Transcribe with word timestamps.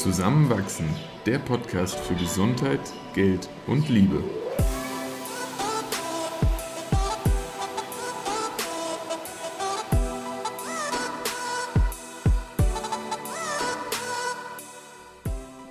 Zusammenwachsen, 0.00 0.86
der 1.26 1.38
Podcast 1.38 2.00
für 2.00 2.14
Gesundheit, 2.14 2.80
Geld 3.14 3.50
und 3.66 3.86
Liebe. 3.90 4.24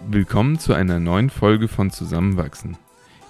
Willkommen 0.07 0.59
zu 0.59 0.75
einer 0.75 1.00
neuen 1.00 1.32
Folge 1.32 1.68
von 1.68 1.89
Zusammenwachsen. 1.89 2.77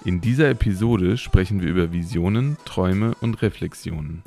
In 0.04 0.20
dieser 0.20 0.50
Episode 0.50 1.16
sprechen 1.16 1.62
wir 1.62 1.70
über 1.70 1.94
Visionen, 1.94 2.58
Träume 2.66 3.14
und 3.22 3.40
Reflexionen. 3.40 4.22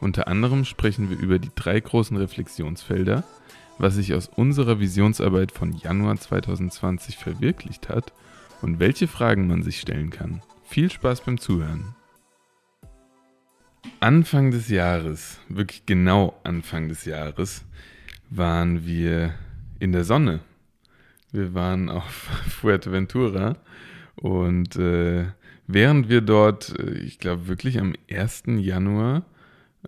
Unter 0.00 0.26
anderem 0.28 0.64
sprechen 0.64 1.10
wir 1.10 1.18
über 1.18 1.38
die 1.38 1.50
drei 1.54 1.78
großen 1.80 2.16
Reflexionsfelder, 2.16 3.24
was 3.78 3.94
sich 3.94 4.14
aus 4.14 4.28
unserer 4.28 4.80
Visionsarbeit 4.80 5.52
von 5.52 5.72
Januar 5.72 6.16
2020 6.16 7.16
verwirklicht 7.16 7.88
hat 7.88 8.12
und 8.62 8.78
welche 8.80 9.08
Fragen 9.08 9.46
man 9.46 9.62
sich 9.62 9.80
stellen 9.80 10.10
kann. 10.10 10.42
Viel 10.64 10.90
Spaß 10.90 11.22
beim 11.22 11.38
Zuhören. 11.38 11.94
Anfang 14.00 14.50
des 14.50 14.68
Jahres, 14.68 15.38
wirklich 15.48 15.86
genau 15.86 16.38
Anfang 16.44 16.88
des 16.88 17.04
Jahres, 17.04 17.64
waren 18.30 18.86
wir 18.86 19.34
in 19.78 19.92
der 19.92 20.04
Sonne. 20.04 20.40
Wir 21.32 21.54
waren 21.54 21.88
auf 21.88 22.04
Fuerteventura 22.48 23.56
und 24.16 24.76
äh, 24.76 25.26
während 25.66 26.08
wir 26.08 26.20
dort, 26.20 26.78
äh, 26.78 26.98
ich 26.98 27.18
glaube 27.18 27.48
wirklich 27.48 27.78
am 27.78 27.94
1. 28.10 28.44
Januar, 28.46 29.24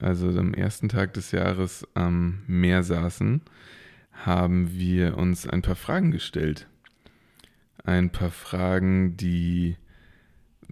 also 0.00 0.28
am 0.28 0.55
ersten 0.55 0.88
Tag 0.88 1.15
des 1.15 1.32
Jahres 1.32 1.87
am 1.95 2.43
Meer 2.46 2.82
saßen, 2.82 3.43
haben 4.12 4.73
wir 4.73 5.16
uns 5.16 5.46
ein 5.46 5.62
paar 5.62 5.76
Fragen 5.76 6.10
gestellt. 6.10 6.66
Ein 7.84 8.10
paar 8.10 8.30
Fragen, 8.30 9.16
die 9.16 9.76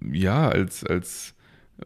ja 0.01 0.49
als, 0.49 0.85
als 0.85 1.35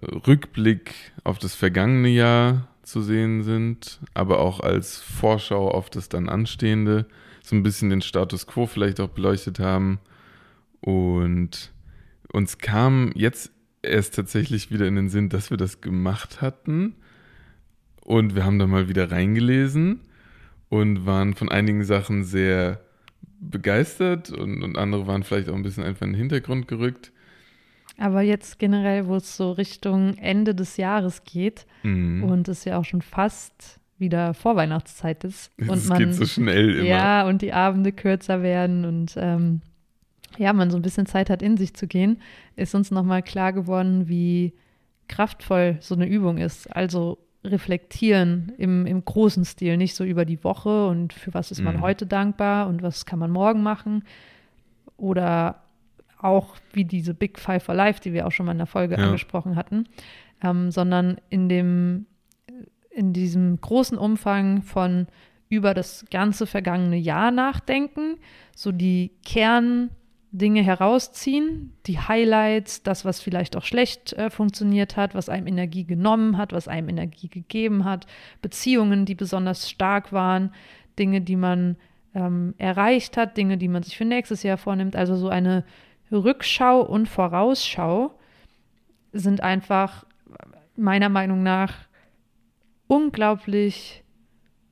Rückblick 0.02 0.94
auf 1.24 1.38
das 1.38 1.54
vergangene 1.54 2.08
Jahr 2.08 2.68
zu 2.82 3.02
sehen 3.02 3.42
sind, 3.42 4.00
aber 4.14 4.41
auch 4.41 4.60
als 4.60 4.98
Vorschau 5.00 5.70
auf 5.70 5.91
das 5.91 6.08
dann 6.08 6.28
anstehende, 6.28 7.06
so 7.42 7.54
ein 7.54 7.62
bisschen 7.62 7.91
den 7.91 8.02
Status 8.02 8.46
quo 8.46 8.66
vielleicht 8.66 9.00
auch 9.00 9.10
beleuchtet 9.10 9.58
haben 9.58 9.98
und 10.80 11.72
uns 12.32 12.58
kam 12.58 13.12
jetzt 13.14 13.52
erst 13.82 14.14
tatsächlich 14.14 14.70
wieder 14.70 14.86
in 14.86 14.96
den 14.96 15.08
Sinn, 15.08 15.28
dass 15.28 15.50
wir 15.50 15.56
das 15.56 15.80
gemacht 15.80 16.41
hatten. 16.41 16.94
Und 18.08 18.34
wir 18.34 18.46
haben 18.46 18.58
da 18.58 18.66
mal 18.66 18.88
wieder 18.88 19.10
reingelesen 19.10 20.00
und 20.70 21.04
waren 21.04 21.34
von 21.34 21.50
einigen 21.50 21.84
Sachen 21.84 22.24
sehr 22.24 22.80
begeistert 23.38 24.30
und, 24.30 24.62
und 24.62 24.78
andere 24.78 25.06
waren 25.06 25.24
vielleicht 25.24 25.50
auch 25.50 25.54
ein 25.54 25.62
bisschen 25.62 25.84
einfach 25.84 26.06
in 26.06 26.12
den 26.12 26.18
Hintergrund 26.18 26.68
gerückt. 26.68 27.12
Aber 27.98 28.22
jetzt 28.22 28.58
generell, 28.58 29.08
wo 29.08 29.16
es 29.16 29.36
so 29.36 29.52
Richtung 29.52 30.16
Ende 30.16 30.54
des 30.54 30.78
Jahres 30.78 31.24
geht 31.24 31.66
mhm. 31.82 32.24
und 32.24 32.48
es 32.48 32.64
ja 32.64 32.78
auch 32.78 32.86
schon 32.86 33.02
fast 33.02 33.78
wieder 33.98 34.32
Vorweihnachtszeit 34.32 35.24
ist. 35.24 35.52
Und 35.58 35.76
es 35.76 35.88
man, 35.88 35.98
geht 35.98 36.14
so 36.14 36.24
schnell 36.24 36.76
immer. 36.76 36.88
Ja, 36.88 37.28
und 37.28 37.42
die 37.42 37.52
Abende 37.52 37.92
kürzer 37.92 38.42
werden 38.42 38.86
und 38.86 39.16
ähm, 39.18 39.60
ja, 40.38 40.54
man 40.54 40.70
so 40.70 40.78
ein 40.78 40.82
bisschen 40.82 41.04
Zeit 41.04 41.28
hat, 41.28 41.42
in 41.42 41.58
sich 41.58 41.74
zu 41.74 41.86
gehen, 41.86 42.22
ist 42.56 42.74
uns 42.74 42.90
nochmal 42.90 43.22
klar 43.22 43.52
geworden, 43.52 44.08
wie 44.08 44.54
kraftvoll 45.08 45.76
so 45.80 45.94
eine 45.94 46.06
Übung 46.06 46.38
ist. 46.38 46.74
Also 46.74 47.18
reflektieren 47.44 48.53
im, 48.58 48.86
im 48.86 49.05
großen 49.05 49.44
Stil, 49.44 49.77
nicht 49.77 49.94
so 49.94 50.05
über 50.05 50.25
die 50.25 50.42
Woche 50.42 50.89
und 50.89 51.12
für 51.12 51.34
was 51.34 51.50
ist 51.50 51.62
man 51.62 51.77
mhm. 51.77 51.81
heute 51.81 52.06
dankbar 52.06 52.66
und 52.66 52.82
was 52.82 53.06
kann 53.06 53.19
man 53.19 53.31
morgen 53.31 53.62
machen. 53.62 54.04
Oder 54.97 55.62
auch 56.19 56.56
wie 56.72 56.84
diese 56.84 57.15
Big 57.15 57.38
Five 57.38 57.62
for 57.62 57.75
Life, 57.75 58.00
die 58.00 58.12
wir 58.12 58.27
auch 58.27 58.32
schon 58.32 58.47
mal 58.47 58.53
in 58.53 58.59
der 58.59 58.66
Folge 58.66 58.97
ja. 58.97 59.04
angesprochen 59.04 59.54
hatten, 59.54 59.84
ähm, 60.43 60.71
sondern 60.71 61.19
in 61.31 61.48
dem, 61.48 62.06
in 62.91 63.12
diesem 63.12 63.60
großen 63.60 63.97
Umfang 63.97 64.62
von 64.62 65.06
über 65.48 65.75
das 65.75 66.04
ganze 66.10 66.47
vergangene 66.47 66.97
Jahr 66.97 67.31
nachdenken, 67.31 68.16
so 68.54 68.72
die 68.72 69.12
Kern 69.25 69.91
Dinge 70.31 70.62
herausziehen, 70.62 71.72
die 71.87 71.99
Highlights, 71.99 72.83
das, 72.83 73.05
was 73.05 73.21
vielleicht 73.21 73.56
auch 73.56 73.65
schlecht 73.65 74.12
äh, 74.12 74.28
funktioniert 74.28 74.97
hat, 74.97 75.15
was 75.15 75.28
einem 75.28 75.47
Energie 75.47 75.84
genommen 75.84 76.37
hat, 76.37 76.53
was 76.53 76.69
einem 76.69 76.91
Energie 76.91 77.28
gegeben 77.28 77.84
hat, 77.84 78.06
Beziehungen, 78.43 79.06
die 79.06 79.15
besonders 79.15 79.71
stark 79.71 80.12
waren, 80.12 80.53
Dinge, 80.99 81.22
die 81.22 81.37
man 81.37 81.77
ähm, 82.15 82.55
erreicht 82.59 83.16
hat, 83.16 83.37
Dinge, 83.37 83.56
die 83.56 83.69
man 83.69 83.83
sich 83.83 83.97
für 83.97 84.05
nächstes 84.05 84.43
Jahr 84.43 84.59
vornimmt. 84.59 84.97
Also 84.97 85.16
so 85.16 85.28
eine 85.28 85.65
Rückschau 86.11 86.81
und 86.83 87.09
Vorausschau 87.09 88.19
sind 89.12 89.43
einfach 89.43 90.05
meiner 90.77 91.09
Meinung 91.09 91.43
nach 91.43 91.75
unglaublich, 92.87 94.05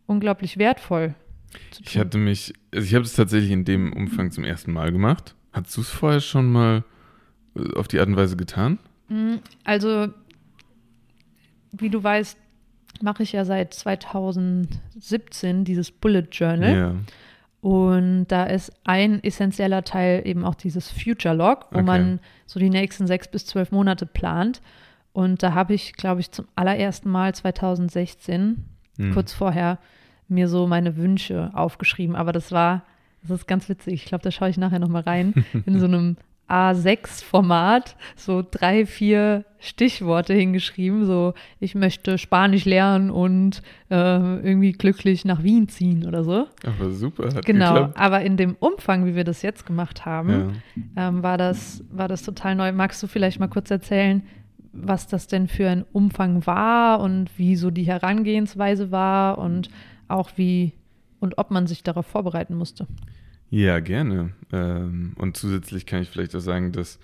unglaublich 0.06 0.58
wertvoll. 0.58 1.14
Ich 1.80 1.96
hatte 1.96 2.18
mich, 2.18 2.52
also 2.74 2.86
ich 2.86 2.94
habe 2.94 3.04
es 3.04 3.14
tatsächlich 3.14 3.52
in 3.52 3.64
dem 3.64 3.92
Umfang 3.92 4.30
zum 4.30 4.44
ersten 4.44 4.72
Mal 4.72 4.92
gemacht. 4.92 5.35
Hast 5.56 5.76
du 5.76 5.80
es 5.80 5.88
vorher 5.88 6.20
schon 6.20 6.52
mal 6.52 6.84
äh, 7.56 7.74
auf 7.76 7.88
die 7.88 7.98
Art 7.98 8.08
und 8.08 8.16
Weise 8.16 8.36
getan? 8.36 8.78
Mm, 9.08 9.36
also, 9.64 10.08
wie 11.72 11.88
du 11.88 12.02
weißt, 12.02 12.36
mache 13.02 13.22
ich 13.22 13.32
ja 13.32 13.44
seit 13.44 13.72
2017 13.72 15.64
dieses 15.64 15.90
Bullet 15.90 16.28
Journal. 16.30 16.76
Ja. 16.76 16.94
Und 17.62 18.26
da 18.28 18.44
ist 18.44 18.70
ein 18.84 19.24
essentieller 19.24 19.82
Teil 19.82 20.22
eben 20.26 20.44
auch 20.44 20.54
dieses 20.54 20.90
Future 20.90 21.34
Log, 21.34 21.66
wo 21.70 21.78
okay. 21.78 21.86
man 21.86 22.20
so 22.44 22.60
die 22.60 22.70
nächsten 22.70 23.06
sechs 23.06 23.28
bis 23.28 23.46
zwölf 23.46 23.72
Monate 23.72 24.06
plant. 24.06 24.60
Und 25.12 25.42
da 25.42 25.54
habe 25.54 25.74
ich, 25.74 25.94
glaube 25.94 26.20
ich, 26.20 26.30
zum 26.30 26.46
allerersten 26.54 27.10
Mal 27.10 27.34
2016, 27.34 28.64
hm. 28.98 29.14
kurz 29.14 29.32
vorher, 29.32 29.78
mir 30.28 30.48
so 30.48 30.66
meine 30.66 30.96
Wünsche 30.96 31.50
aufgeschrieben. 31.54 32.14
Aber 32.14 32.32
das 32.32 32.52
war 32.52 32.82
das 33.28 33.40
ist 33.40 33.46
ganz 33.46 33.68
witzig. 33.68 33.94
Ich 33.94 34.04
glaube, 34.06 34.22
da 34.22 34.30
schaue 34.30 34.48
ich 34.48 34.56
nachher 34.58 34.78
nochmal 34.78 35.02
rein. 35.02 35.44
In 35.66 35.78
so 35.78 35.86
einem 35.86 36.16
A6-Format, 36.48 37.96
so 38.14 38.44
drei, 38.48 38.86
vier 38.86 39.44
Stichworte 39.58 40.32
hingeschrieben. 40.34 41.04
So, 41.04 41.34
ich 41.60 41.74
möchte 41.74 42.18
Spanisch 42.18 42.64
lernen 42.64 43.10
und 43.10 43.62
äh, 43.90 43.94
irgendwie 43.96 44.72
glücklich 44.72 45.24
nach 45.24 45.42
Wien 45.42 45.68
ziehen 45.68 46.06
oder 46.06 46.22
so. 46.24 46.46
Aber 46.64 46.90
super, 46.90 47.34
hat 47.34 47.44
Genau, 47.44 47.72
geklappt. 47.74 47.98
aber 47.98 48.20
in 48.22 48.36
dem 48.36 48.54
Umfang, 48.60 49.06
wie 49.06 49.16
wir 49.16 49.24
das 49.24 49.42
jetzt 49.42 49.66
gemacht 49.66 50.04
haben, 50.06 50.60
ja. 50.96 51.08
ähm, 51.08 51.22
war, 51.22 51.36
das, 51.36 51.82
war 51.90 52.08
das 52.08 52.22
total 52.22 52.54
neu. 52.54 52.72
Magst 52.72 53.02
du 53.02 53.06
vielleicht 53.06 53.40
mal 53.40 53.48
kurz 53.48 53.70
erzählen, 53.70 54.22
was 54.72 55.06
das 55.08 55.26
denn 55.26 55.48
für 55.48 55.68
ein 55.68 55.84
Umfang 55.92 56.46
war 56.46 57.00
und 57.00 57.30
wie 57.38 57.56
so 57.56 57.70
die 57.70 57.84
Herangehensweise 57.84 58.90
war 58.90 59.38
und 59.38 59.68
auch 60.06 60.30
wie 60.36 60.74
und 61.26 61.38
ob 61.38 61.50
man 61.50 61.66
sich 61.66 61.82
darauf 61.82 62.06
vorbereiten 62.06 62.54
musste? 62.54 62.86
Ja, 63.50 63.80
gerne. 63.80 64.32
Ähm, 64.52 65.14
und 65.18 65.36
zusätzlich 65.36 65.84
kann 65.84 66.02
ich 66.02 66.08
vielleicht 66.08 66.34
auch 66.36 66.40
sagen, 66.40 66.72
dass 66.72 66.98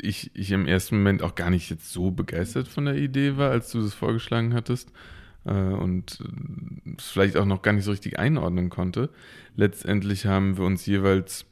ich, 0.00 0.30
ich 0.34 0.52
im 0.52 0.66
ersten 0.66 0.98
Moment 0.98 1.22
auch 1.22 1.34
gar 1.34 1.50
nicht 1.50 1.70
jetzt 1.70 1.90
so 1.90 2.10
begeistert 2.10 2.68
von 2.68 2.84
der 2.84 2.96
Idee 2.96 3.36
war, 3.36 3.50
als 3.50 3.70
du 3.70 3.80
das 3.80 3.94
vorgeschlagen 3.94 4.54
hattest 4.54 4.92
äh, 5.44 5.52
und 5.52 6.22
es 6.96 7.08
vielleicht 7.08 7.36
auch 7.36 7.46
noch 7.46 7.62
gar 7.62 7.72
nicht 7.72 7.84
so 7.84 7.90
richtig 7.90 8.18
einordnen 8.18 8.68
konnte. 8.70 9.08
Letztendlich 9.56 10.26
haben 10.26 10.58
wir 10.58 10.64
uns 10.64 10.84
jeweils 10.86 11.46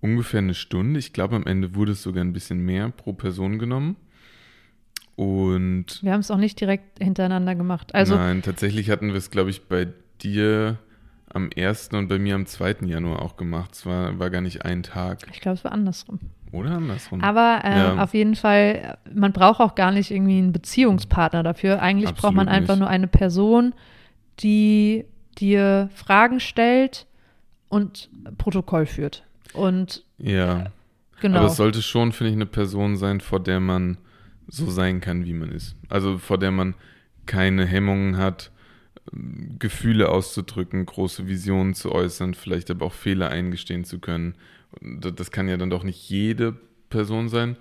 ungefähr 0.00 0.38
eine 0.38 0.54
Stunde, 0.54 0.98
ich 0.98 1.12
glaube 1.12 1.36
am 1.36 1.46
Ende 1.46 1.74
wurde 1.74 1.92
es 1.92 2.02
sogar 2.02 2.24
ein 2.24 2.32
bisschen 2.32 2.60
mehr 2.64 2.90
pro 2.90 3.12
Person 3.12 3.58
genommen. 3.58 3.96
Und 5.14 6.02
wir 6.02 6.12
haben 6.12 6.20
es 6.20 6.30
auch 6.30 6.38
nicht 6.38 6.58
direkt 6.60 7.02
hintereinander 7.02 7.54
gemacht. 7.54 7.94
Also 7.94 8.16
nein, 8.16 8.40
tatsächlich 8.40 8.88
hatten 8.88 9.08
wir 9.08 9.16
es, 9.16 9.30
glaube 9.30 9.50
ich, 9.50 9.66
bei 9.68 9.88
dir 10.22 10.78
am 11.32 11.50
1. 11.56 11.90
und 11.92 12.08
bei 12.08 12.18
mir 12.18 12.34
am 12.34 12.46
2. 12.46 12.76
Januar 12.86 13.22
auch 13.22 13.36
gemacht. 13.36 13.72
Es 13.74 13.86
war, 13.86 14.18
war 14.18 14.30
gar 14.30 14.40
nicht 14.40 14.64
ein 14.64 14.82
Tag. 14.82 15.20
Ich 15.32 15.40
glaube, 15.40 15.56
es 15.56 15.64
war 15.64 15.72
andersrum. 15.72 16.18
Oder 16.52 16.72
andersrum. 16.72 17.22
Aber 17.22 17.60
äh, 17.64 17.78
ja. 17.78 18.02
auf 18.02 18.12
jeden 18.14 18.34
Fall, 18.34 18.98
man 19.12 19.32
braucht 19.32 19.60
auch 19.60 19.74
gar 19.74 19.92
nicht 19.92 20.10
irgendwie 20.10 20.38
einen 20.38 20.52
Beziehungspartner 20.52 21.42
dafür. 21.42 21.80
Eigentlich 21.80 22.08
Absolut 22.08 22.22
braucht 22.22 22.34
man 22.34 22.48
einfach 22.48 22.74
nicht. 22.74 22.80
nur 22.80 22.88
eine 22.88 23.06
Person, 23.06 23.74
die 24.40 25.04
dir 25.38 25.88
Fragen 25.94 26.40
stellt 26.40 27.06
und 27.68 28.10
Protokoll 28.36 28.86
führt. 28.86 29.24
Und 29.52 30.04
ja, 30.18 30.66
genau. 31.20 31.38
Aber 31.38 31.46
es 31.46 31.56
sollte 31.56 31.82
schon, 31.82 32.12
finde 32.12 32.30
ich, 32.30 32.36
eine 32.36 32.46
Person 32.46 32.96
sein, 32.96 33.20
vor 33.20 33.40
der 33.40 33.60
man 33.60 33.98
so 34.48 34.68
sein 34.68 35.00
kann, 35.00 35.24
wie 35.24 35.32
man 35.32 35.50
ist. 35.52 35.76
Also 35.88 36.18
vor 36.18 36.38
der 36.38 36.50
man 36.50 36.74
keine 37.26 37.64
Hemmungen 37.64 38.16
hat, 38.16 38.50
Gefühle 39.58 40.08
auszudrücken, 40.08 40.86
große 40.86 41.26
Visionen 41.26 41.74
zu 41.74 41.92
äußern, 41.92 42.34
vielleicht 42.34 42.70
aber 42.70 42.86
auch 42.86 42.92
Fehler 42.92 43.30
eingestehen 43.30 43.84
zu 43.84 43.98
können. 43.98 44.34
Das 44.80 45.30
kann 45.30 45.48
ja 45.48 45.56
dann 45.56 45.70
doch 45.70 45.82
nicht 45.82 46.08
jede 46.08 46.56
Person 46.90 47.28
sein, 47.28 47.56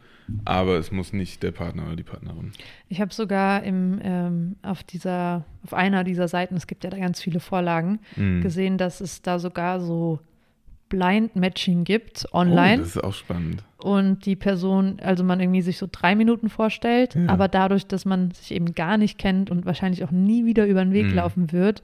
aber 0.46 0.78
es 0.78 0.92
muss 0.92 1.12
nicht 1.12 1.42
der 1.42 1.52
Partner 1.52 1.88
oder 1.88 1.96
die 1.96 2.04
Partnerin. 2.04 2.52
Ich 2.88 3.02
habe 3.02 3.14
sogar 3.14 3.64
im, 3.64 4.00
ähm, 4.04 4.56
auf 4.62 4.84
dieser, 4.84 5.46
auf 5.64 5.74
einer 5.74 6.04
dieser 6.04 6.28
Seiten, 6.28 6.56
es 6.56 6.68
gibt 6.68 6.84
ja 6.84 6.90
da 6.90 6.98
ganz 6.98 7.22
viele 7.22 7.40
Vorlagen, 7.40 8.00
mhm. 8.16 8.42
gesehen, 8.42 8.78
dass 8.78 9.02
es 9.02 9.22
da 9.22 9.40
sogar 9.40 9.80
so 9.80 10.20
Blind 10.90 11.36
Matching 11.36 11.84
gibt 11.84 12.28
online. 12.34 12.78
Oh, 12.78 12.80
das 12.86 12.96
ist 12.96 13.04
auch 13.04 13.14
spannend. 13.14 13.64
Und 13.78 14.26
die 14.26 14.36
Person, 14.36 14.98
also 15.02 15.24
man 15.24 15.40
irgendwie 15.40 15.62
sich 15.62 15.78
so 15.78 15.88
drei 15.90 16.16
Minuten 16.16 16.50
vorstellt, 16.50 17.16
Ja. 17.16 17.28
aber 17.30 17.48
dadurch, 17.48 17.88
dass 17.88 18.06
man 18.06 18.32
sich 18.32 18.52
eben 18.52 18.74
gar 18.76 18.98
nicht 18.98 19.18
kennt 19.18 19.50
und 19.50 19.66
wahrscheinlich 19.66 20.04
auch 20.04 20.12
nie 20.12 20.46
wieder 20.46 20.66
über 20.66 20.84
den 20.84 20.92
Weg 20.94 21.08
Mhm. 21.08 21.14
laufen 21.16 21.52
wird, 21.52 21.82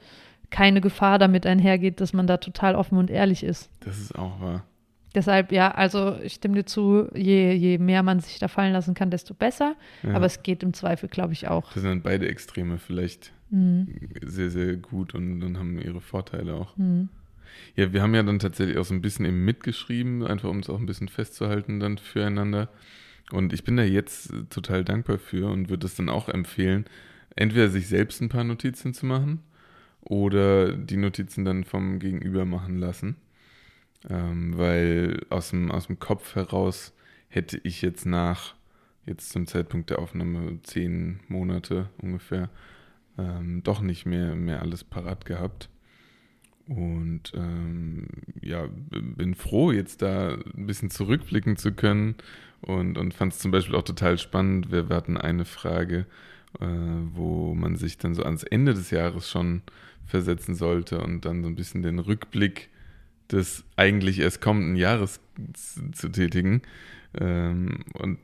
keine 0.49 0.81
Gefahr 0.81 1.19
damit 1.19 1.45
einhergeht, 1.45 2.01
dass 2.01 2.13
man 2.13 2.27
da 2.27 2.37
total 2.37 2.75
offen 2.75 2.97
und 2.97 3.09
ehrlich 3.09 3.43
ist. 3.43 3.69
Das 3.81 3.97
ist 3.99 4.17
auch 4.17 4.39
wahr. 4.41 4.63
Deshalb, 5.15 5.53
ja, 5.53 5.71
also 5.71 6.17
ich 6.23 6.33
stimme 6.33 6.55
dir 6.55 6.65
zu, 6.65 7.07
je, 7.15 7.53
je 7.53 7.77
mehr 7.77 8.03
man 8.03 8.19
sich 8.19 8.37
da 8.37 8.49
fallen 8.49 8.73
lassen 8.73 8.93
kann, 8.95 9.09
desto 9.11 9.33
besser. 9.33 9.75
Ja. 10.03 10.13
Aber 10.15 10.25
es 10.25 10.43
geht 10.43 10.61
im 10.61 10.73
Zweifel, 10.73 11.07
glaube 11.07 11.31
ich, 11.31 11.47
auch. 11.47 11.71
das 11.73 11.83
sind 11.83 11.85
dann 11.89 12.01
beide 12.01 12.27
Extreme 12.27 12.77
vielleicht 12.77 13.31
Mhm. 13.51 13.87
sehr, 14.23 14.49
sehr 14.49 14.75
gut 14.75 15.13
und, 15.15 15.41
und 15.43 15.57
haben 15.57 15.79
ihre 15.79 16.01
Vorteile 16.01 16.55
auch. 16.55 16.75
Mhm. 16.75 17.07
Ja, 17.75 17.93
wir 17.93 18.01
haben 18.01 18.15
ja 18.15 18.23
dann 18.23 18.39
tatsächlich 18.39 18.77
auch 18.77 18.85
so 18.85 18.93
ein 18.93 19.01
bisschen 19.01 19.25
eben 19.25 19.43
mitgeschrieben, 19.45 20.23
einfach 20.23 20.49
um 20.49 20.59
es 20.59 20.69
auch 20.69 20.79
ein 20.79 20.85
bisschen 20.85 21.09
festzuhalten 21.09 21.79
dann 21.79 21.97
füreinander. 21.97 22.69
Und 23.31 23.53
ich 23.53 23.63
bin 23.63 23.77
da 23.77 23.83
jetzt 23.83 24.31
äh, 24.31 24.43
total 24.49 24.83
dankbar 24.83 25.17
für 25.17 25.49
und 25.49 25.69
würde 25.69 25.87
es 25.87 25.95
dann 25.95 26.09
auch 26.09 26.29
empfehlen, 26.29 26.85
entweder 27.35 27.69
sich 27.69 27.87
selbst 27.87 28.21
ein 28.21 28.29
paar 28.29 28.43
Notizen 28.43 28.93
zu 28.93 29.05
machen 29.05 29.41
oder 30.01 30.73
die 30.73 30.97
Notizen 30.97 31.45
dann 31.45 31.63
vom 31.63 31.99
Gegenüber 31.99 32.45
machen 32.45 32.77
lassen. 32.77 33.17
Ähm, 34.09 34.57
weil 34.57 35.25
aus 35.29 35.49
dem, 35.49 35.71
aus 35.71 35.87
dem 35.87 35.99
Kopf 35.99 36.35
heraus 36.35 36.93
hätte 37.27 37.59
ich 37.63 37.81
jetzt 37.81 38.05
nach, 38.05 38.55
jetzt 39.05 39.31
zum 39.31 39.47
Zeitpunkt 39.47 39.89
der 39.89 39.99
Aufnahme, 39.99 40.59
zehn 40.63 41.19
Monate 41.27 41.89
ungefähr, 41.97 42.49
ähm, 43.17 43.63
doch 43.63 43.81
nicht 43.81 44.05
mehr, 44.05 44.35
mehr 44.35 44.61
alles 44.61 44.83
parat 44.83 45.25
gehabt. 45.25 45.69
Und 46.67 47.31
ähm, 47.35 48.07
ja, 48.41 48.67
bin 48.89 49.35
froh, 49.35 49.71
jetzt 49.71 50.01
da 50.01 50.33
ein 50.57 50.65
bisschen 50.65 50.89
zurückblicken 50.89 51.57
zu 51.57 51.71
können 51.73 52.15
und, 52.61 52.97
und 52.97 53.13
fand 53.13 53.33
es 53.33 53.39
zum 53.39 53.51
Beispiel 53.51 53.75
auch 53.75 53.83
total 53.83 54.17
spannend. 54.17 54.71
Wir, 54.71 54.89
wir 54.89 54.95
hatten 54.95 55.17
eine 55.17 55.45
Frage, 55.45 56.07
äh, 56.59 56.65
wo 57.13 57.53
man 57.53 57.75
sich 57.75 57.97
dann 57.97 58.15
so 58.15 58.23
ans 58.23 58.43
Ende 58.43 58.73
des 58.73 58.89
Jahres 58.89 59.29
schon 59.29 59.61
versetzen 60.05 60.55
sollte 60.55 61.01
und 61.01 61.25
dann 61.25 61.43
so 61.43 61.49
ein 61.49 61.55
bisschen 61.55 61.83
den 61.83 61.99
Rückblick 61.99 62.69
des 63.31 63.63
eigentlich 63.75 64.19
erst 64.19 64.41
kommenden 64.41 64.75
Jahres 64.75 65.19
zu, 65.53 65.91
zu 65.91 66.09
tätigen. 66.09 66.63
Ähm, 67.19 67.79
und 67.93 68.19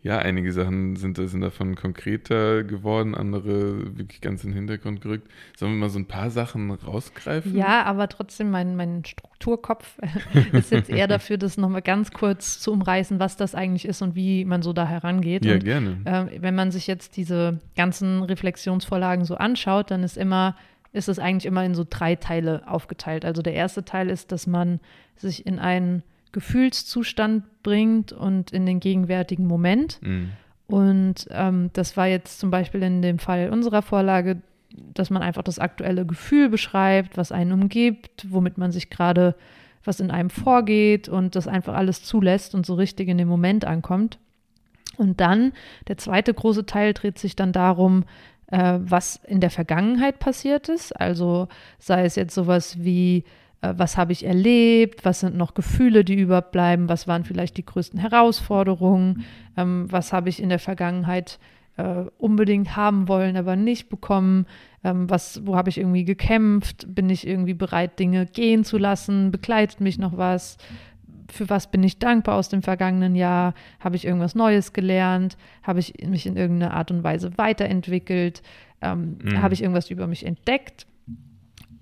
ja, 0.00 0.18
einige 0.18 0.52
Sachen 0.52 0.94
sind, 0.94 1.16
sind 1.16 1.40
davon 1.40 1.74
konkreter 1.74 2.62
geworden, 2.62 3.16
andere 3.16 3.98
wirklich 3.98 4.20
ganz 4.20 4.44
in 4.44 4.50
den 4.50 4.56
Hintergrund 4.56 5.00
gerückt. 5.00 5.28
Sollen 5.56 5.72
wir 5.72 5.78
mal 5.78 5.90
so 5.90 5.98
ein 5.98 6.06
paar 6.06 6.30
Sachen 6.30 6.70
rausgreifen? 6.70 7.56
Ja, 7.56 7.82
aber 7.82 8.08
trotzdem, 8.08 8.50
mein, 8.50 8.76
mein 8.76 9.04
Strukturkopf 9.04 9.98
ist 10.52 10.70
jetzt 10.70 10.88
eher 10.88 11.08
dafür, 11.08 11.36
das 11.36 11.56
nochmal 11.56 11.82
ganz 11.82 12.12
kurz 12.12 12.60
zu 12.60 12.72
umreißen, 12.72 13.18
was 13.18 13.36
das 13.36 13.56
eigentlich 13.56 13.86
ist 13.86 14.00
und 14.00 14.14
wie 14.14 14.44
man 14.44 14.62
so 14.62 14.72
da 14.72 14.86
herangeht. 14.86 15.44
Ja, 15.44 15.54
und 15.54 15.64
gerne. 15.64 15.96
äh, 16.04 16.42
wenn 16.42 16.54
man 16.54 16.70
sich 16.70 16.86
jetzt 16.86 17.16
diese 17.16 17.58
ganzen 17.74 18.22
Reflexionsvorlagen 18.22 19.24
so 19.24 19.34
anschaut, 19.34 19.90
dann 19.90 20.04
ist 20.04 20.16
immer, 20.16 20.54
ist 20.92 21.08
es 21.08 21.18
eigentlich 21.18 21.46
immer 21.46 21.64
in 21.64 21.74
so 21.74 21.84
drei 21.88 22.14
Teile 22.14 22.62
aufgeteilt. 22.68 23.24
Also 23.24 23.42
der 23.42 23.54
erste 23.54 23.84
Teil 23.84 24.10
ist, 24.10 24.30
dass 24.30 24.46
man 24.46 24.78
sich 25.16 25.44
in 25.44 25.58
einen 25.58 26.04
Gefühlszustand 26.32 27.62
bringt 27.62 28.12
und 28.12 28.50
in 28.50 28.66
den 28.66 28.80
gegenwärtigen 28.80 29.46
Moment. 29.46 30.00
Mhm. 30.02 30.30
Und 30.66 31.26
ähm, 31.30 31.70
das 31.72 31.96
war 31.96 32.06
jetzt 32.06 32.38
zum 32.40 32.50
Beispiel 32.50 32.82
in 32.82 33.00
dem 33.00 33.18
Fall 33.18 33.50
unserer 33.50 33.82
Vorlage, 33.82 34.42
dass 34.70 35.10
man 35.10 35.22
einfach 35.22 35.42
das 35.42 35.58
aktuelle 35.58 36.04
Gefühl 36.04 36.50
beschreibt, 36.50 37.16
was 37.16 37.32
einen 37.32 37.52
umgibt, 37.52 38.26
womit 38.28 38.58
man 38.58 38.70
sich 38.70 38.90
gerade, 38.90 39.34
was 39.82 40.00
in 40.00 40.10
einem 40.10 40.28
vorgeht 40.28 41.08
und 41.08 41.36
das 41.36 41.48
einfach 41.48 41.74
alles 41.74 42.02
zulässt 42.02 42.54
und 42.54 42.66
so 42.66 42.74
richtig 42.74 43.08
in 43.08 43.16
den 43.16 43.28
Moment 43.28 43.64
ankommt. 43.64 44.18
Und 44.98 45.20
dann, 45.20 45.52
der 45.86 45.96
zweite 45.96 46.34
große 46.34 46.66
Teil 46.66 46.92
dreht 46.92 47.18
sich 47.18 47.34
dann 47.34 47.52
darum, 47.52 48.04
äh, 48.48 48.78
was 48.80 49.20
in 49.26 49.40
der 49.40 49.50
Vergangenheit 49.50 50.18
passiert 50.18 50.68
ist. 50.68 50.92
Also 50.92 51.48
sei 51.78 52.04
es 52.04 52.16
jetzt 52.16 52.34
sowas 52.34 52.82
wie, 52.82 53.24
was 53.60 53.96
habe 53.96 54.12
ich 54.12 54.24
erlebt, 54.24 55.04
was 55.04 55.20
sind 55.20 55.36
noch 55.36 55.54
Gefühle, 55.54 56.04
die 56.04 56.14
überbleiben, 56.14 56.88
was 56.88 57.08
waren 57.08 57.24
vielleicht 57.24 57.56
die 57.56 57.66
größten 57.66 57.98
Herausforderungen, 57.98 59.24
ähm, 59.56 59.86
was 59.90 60.12
habe 60.12 60.28
ich 60.28 60.40
in 60.42 60.48
der 60.48 60.58
Vergangenheit 60.60 61.38
äh, 61.76 62.04
unbedingt 62.18 62.76
haben 62.76 63.08
wollen, 63.08 63.36
aber 63.36 63.56
nicht 63.56 63.88
bekommen, 63.88 64.46
ähm, 64.84 65.08
was, 65.10 65.44
wo 65.44 65.56
habe 65.56 65.70
ich 65.70 65.78
irgendwie 65.78 66.04
gekämpft, 66.04 66.86
bin 66.94 67.10
ich 67.10 67.26
irgendwie 67.26 67.54
bereit, 67.54 67.98
Dinge 67.98 68.26
gehen 68.26 68.64
zu 68.64 68.78
lassen, 68.78 69.30
begleitet 69.30 69.80
mich 69.80 69.98
noch 69.98 70.16
was, 70.16 70.56
für 71.30 71.50
was 71.50 71.70
bin 71.70 71.82
ich 71.82 71.98
dankbar 71.98 72.36
aus 72.36 72.48
dem 72.48 72.62
vergangenen 72.62 73.14
Jahr? 73.14 73.54
Habe 73.80 73.96
ich 73.96 74.06
irgendwas 74.06 74.34
Neues 74.34 74.72
gelernt? 74.72 75.36
Habe 75.62 75.78
ich 75.80 75.94
mich 76.06 76.26
in 76.26 76.36
irgendeiner 76.36 76.72
Art 76.72 76.90
und 76.90 77.04
Weise 77.04 77.36
weiterentwickelt? 77.36 78.42
Ähm, 78.80 79.18
Mhm. 79.22 79.42
Habe 79.42 79.54
ich 79.54 79.62
irgendwas 79.62 79.90
über 79.90 80.06
mich 80.06 80.24
entdeckt? 80.24 80.86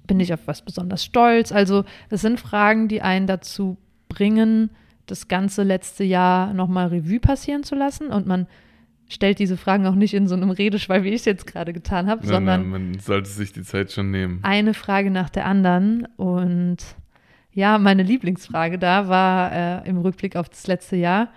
Bin 0.06 0.20
ich 0.20 0.32
auf 0.32 0.40
was 0.46 0.62
besonders 0.62 1.04
stolz? 1.04 1.52
Also, 1.52 1.84
es 2.10 2.20
sind 2.20 2.40
Fragen, 2.40 2.88
die 2.88 3.02
einen 3.02 3.26
dazu 3.26 3.76
bringen, 4.08 4.70
das 5.06 5.28
ganze 5.28 5.62
letzte 5.62 6.04
Jahr 6.04 6.52
nochmal 6.54 6.88
Revue 6.88 7.20
passieren 7.20 7.62
zu 7.62 7.74
lassen. 7.74 8.08
Und 8.08 8.26
man 8.26 8.46
stellt 9.08 9.38
diese 9.38 9.56
Fragen 9.56 9.86
auch 9.86 9.94
nicht 9.94 10.14
in 10.14 10.26
so 10.26 10.34
einem 10.34 10.50
Redeschwall, 10.50 11.04
wie 11.04 11.10
ich 11.10 11.16
es 11.16 11.24
jetzt 11.24 11.46
gerade 11.46 11.72
getan 11.72 12.08
habe, 12.08 12.22
Nein, 12.22 12.28
sondern 12.34 12.60
nein, 12.62 12.70
man 12.70 12.98
sollte 12.98 13.30
sich 13.30 13.52
die 13.52 13.62
Zeit 13.62 13.92
schon 13.92 14.10
nehmen. 14.10 14.40
eine 14.42 14.74
Frage 14.74 15.10
nach 15.10 15.30
der 15.30 15.46
anderen. 15.46 16.06
Und 16.16 16.78
ja, 17.52 17.78
meine 17.78 18.02
Lieblingsfrage 18.02 18.78
da 18.78 19.08
war 19.08 19.52
äh, 19.52 19.88
im 19.88 19.98
Rückblick 19.98 20.36
auf 20.36 20.48
das 20.48 20.66
letzte 20.66 20.96
Jahr, 20.96 21.28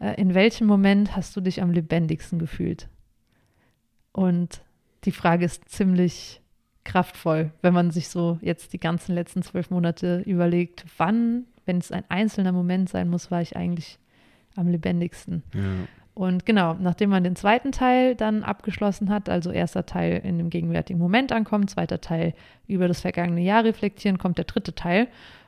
äh, 0.00 0.18
in 0.20 0.34
welchem 0.34 0.66
Moment 0.66 1.16
hast 1.16 1.36
du 1.36 1.40
dich 1.40 1.60
am 1.60 1.70
lebendigsten 1.70 2.38
gefühlt? 2.38 2.88
Und 4.12 4.62
die 5.04 5.12
Frage 5.12 5.44
ist 5.44 5.68
ziemlich 5.68 6.40
kraftvoll, 6.88 7.50
wenn 7.60 7.74
man 7.74 7.90
sich 7.90 8.08
so 8.08 8.38
jetzt 8.40 8.72
die 8.72 8.80
ganzen 8.80 9.14
letzten 9.14 9.42
zwölf 9.42 9.70
Monate 9.70 10.22
überlegt, 10.26 10.84
wann, 10.96 11.44
wenn 11.66 11.78
es 11.78 11.92
ein 11.92 12.04
einzelner 12.08 12.52
Moment 12.52 12.88
sein 12.88 13.10
muss, 13.10 13.30
war 13.30 13.42
ich 13.42 13.56
eigentlich 13.56 13.98
am 14.56 14.68
lebendigsten. 14.68 15.42
Ja. 15.54 15.60
Und 16.14 16.46
genau, 16.46 16.74
nachdem 16.80 17.10
man 17.10 17.22
den 17.22 17.36
zweiten 17.36 17.70
Teil 17.70 18.16
dann 18.16 18.42
abgeschlossen 18.42 19.08
hat, 19.08 19.28
also 19.28 19.52
erster 19.52 19.86
Teil 19.86 20.20
in 20.24 20.38
dem 20.38 20.50
gegenwärtigen 20.50 20.98
Moment 20.98 21.30
ankommt, 21.30 21.70
zweiter 21.70 22.00
Teil 22.00 22.34
über 22.66 22.88
das 22.88 23.02
vergangene 23.02 23.42
Jahr 23.42 23.62
reflektieren, 23.62 24.18
kommt 24.18 24.38
der 24.38 24.46
dritte 24.46 24.74
Teil. 24.74 25.06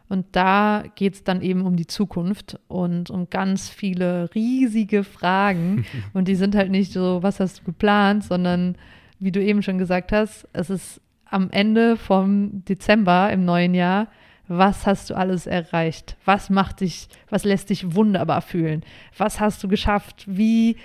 Und 0.09 0.26
da 0.33 0.85
geht 0.95 1.15
es 1.15 1.25
dann 1.25 1.41
eben 1.41 1.62
um 1.62 1.75
die 1.75 1.87
Zukunft 1.87 2.61
und 2.69 3.11
um 3.11 3.31
ganz 3.31 3.69
viele 3.69 4.33
riesige 4.35 5.03
Fragen. 5.03 5.87
und 6.12 6.29
die 6.29 6.37
sind 6.37 6.55
halt 6.55 6.71
nicht 6.71 6.93
so, 6.93 7.23
was 7.23 7.41
hast 7.41 7.61
du 7.61 7.65
geplant, 7.65 8.25
sondern 8.25 8.76
wie 9.19 9.33
du 9.33 9.43
eben 9.43 9.62
schon 9.62 9.79
gesagt 9.79 10.12
hast, 10.12 10.47
es 10.53 10.71
ist 10.71 11.00
am 11.31 11.51
Ende 11.51 11.97
vom 11.97 12.65
Dezember 12.65 13.33
im 13.33 13.45
neuen 13.45 13.75
Jahr, 13.75 14.09
was 14.49 14.85
hast 14.85 15.11
du 15.11 15.15
alles 15.15 15.47
erreicht? 15.47 16.17
Was 16.25 16.51
macht 16.51 16.81
dich, 16.81 17.09
was 17.29 17.45
lässt 17.45 17.71
dich 17.71 17.95
wunderbar 17.95 18.43
fühlen? 18.43 18.83
Was 19.17 19.39
hast 19.39 19.63
du 19.63 19.69
geschafft? 19.69 20.25
Wie 20.27 20.77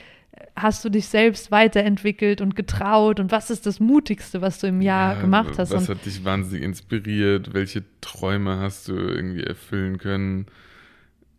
hast 0.56 0.86
du 0.86 0.90
dich 0.90 1.08
selbst 1.08 1.50
weiterentwickelt 1.50 2.42
und 2.42 2.56
getraut? 2.56 3.20
Und 3.20 3.32
was 3.32 3.50
ist 3.50 3.66
das 3.66 3.80
Mutigste, 3.80 4.42
was 4.42 4.60
du 4.60 4.68
im 4.68 4.82
Jahr 4.82 5.16
Ja, 5.16 5.22
gemacht 5.22 5.58
hast? 5.58 5.72
Was 5.72 5.90
Und 5.90 5.98
hat 5.98 6.06
dich 6.06 6.24
wahnsinnig 6.24 6.64
inspiriert? 6.64 7.54
Welche 7.54 7.84
Träume 8.02 8.60
hast 8.60 8.88
du 8.88 8.94
irgendwie 8.94 9.44
erfüllen 9.44 9.98
können? 9.98 10.46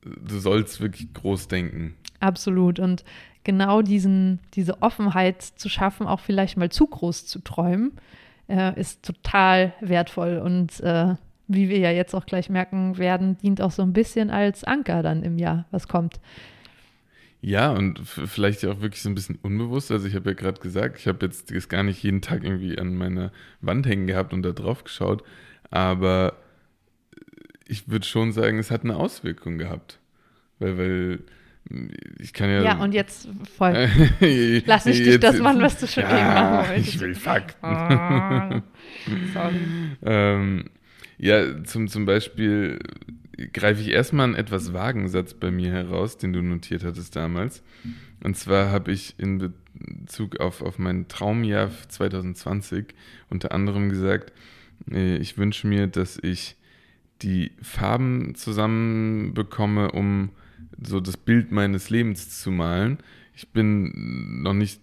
Du 0.03 0.39
sollst 0.39 0.81
wirklich 0.81 1.13
groß 1.15 1.47
denken. 1.47 1.95
Absolut. 2.19 2.81
Und 2.81 3.05
genau 3.45 3.83
diesen, 3.83 4.41
diese 4.55 4.83
Offenheit 4.83 5.43
zu 5.43 5.69
schaffen, 5.69 6.07
auch 6.07 6.21
vielleicht 6.21 6.57
mal 6.57 6.71
zu 6.71 6.87
groß 6.87 7.27
zu 7.27 7.39
träumen, 7.41 7.93
äh, 8.49 8.79
ist 8.79 9.05
total 9.05 9.73
wertvoll. 9.81 10.39
Und 10.39 10.81
äh, 10.81 11.15
wie 11.49 11.69
wir 11.69 11.79
ja 11.79 11.91
jetzt 11.91 12.15
auch 12.15 12.27
gleich 12.27 12.51
merken 12.51 12.99
werden, 12.99 13.39
dient 13.39 13.61
auch 13.61 13.71
so 13.71 13.83
ein 13.83 13.93
bisschen 13.93 14.31
als 14.31 14.65
Anker 14.65 15.03
dann 15.03 15.23
im 15.23 15.39
Jahr, 15.39 15.67
was 15.71 15.89
kommt. 15.89 16.21
Ja, 17.41 17.71
und 17.71 18.01
vielleicht 18.01 18.65
auch 18.65 18.81
wirklich 18.81 19.03
so 19.03 19.09
ein 19.09 19.15
bisschen 19.15 19.39
unbewusst. 19.43 19.93
Also 19.93 20.09
ich 20.09 20.15
habe 20.15 20.31
ja 20.31 20.35
gerade 20.35 20.61
gesagt, 20.61 20.99
ich 20.99 21.07
habe 21.07 21.25
jetzt 21.25 21.55
das 21.55 21.69
gar 21.69 21.83
nicht 21.83 22.03
jeden 22.03 22.23
Tag 22.23 22.43
irgendwie 22.43 22.79
an 22.79 22.97
meiner 22.97 23.31
Wand 23.61 23.87
hängen 23.87 24.07
gehabt 24.07 24.33
und 24.33 24.43
da 24.43 24.51
drauf 24.51 24.83
geschaut, 24.83 25.23
aber 25.71 26.35
ich 27.69 27.89
würde 27.89 28.07
schon 28.07 28.33
sagen, 28.33 28.59
es 28.59 28.71
hat 28.71 28.85
eine 28.85 28.97
Auswirkung 28.97 29.59
gehabt. 29.59 29.99
Weil, 30.59 30.79
weil 30.79 31.19
ich 32.19 32.33
kann 32.33 32.49
ja. 32.51 32.63
Ja, 32.63 32.79
und 32.79 32.93
jetzt 32.93 33.29
voll. 33.57 33.73
Lass 34.67 34.85
nicht 34.85 35.05
dich 35.05 35.19
das 35.19 35.39
machen, 35.39 35.61
was 35.61 35.79
du 35.79 35.87
schon 35.87 36.05
ja, 36.05 36.19
eben 36.19 36.35
machen 36.35 36.69
wolltest. 36.69 36.95
Ich 36.95 37.01
will 37.01 37.15
Fakten. 37.15 37.67
Ah, 37.67 38.63
sorry. 39.33 39.57
Ähm, 40.05 40.65
ja, 41.19 41.65
zum, 41.65 41.89
zum 41.89 42.05
Beispiel 42.05 42.79
greife 43.53 43.81
ich 43.81 43.89
erstmal 43.89 44.25
einen 44.25 44.35
etwas 44.35 44.73
vagen 44.73 45.09
Satz 45.09 45.35
bei 45.35 45.51
mir 45.51 45.73
heraus, 45.73 46.19
den 46.19 46.33
du 46.33 46.43
notiert 46.43 46.85
hattest 46.85 47.17
damals. 47.17 47.63
Und 48.23 48.37
zwar 48.37 48.71
habe 48.71 48.93
ich 48.93 49.15
in 49.19 49.53
Bezug 49.75 50.41
auf, 50.41 50.63
auf 50.63 50.79
mein 50.79 51.09
Traumjahr 51.09 51.71
2020 51.89 52.87
unter 53.29 53.53
anderem 53.53 53.89
gesagt, 53.89 54.33
äh, 54.91 55.17
ich 55.17 55.37
wünsche 55.37 55.67
mir, 55.67 55.87
dass 55.87 56.19
ich 56.23 56.57
die 57.23 57.53
Farben 57.63 58.35
zusammenbekomme, 58.35 59.93
um 59.93 60.31
so 60.83 61.01
das 61.01 61.17
Bild 61.17 61.53
meines 61.53 61.91
Lebens 61.91 62.41
zu 62.41 62.51
malen. 62.51 62.99
Ich 63.35 63.49
bin 63.49 64.43
noch 64.43 64.55
nicht, 64.55 64.81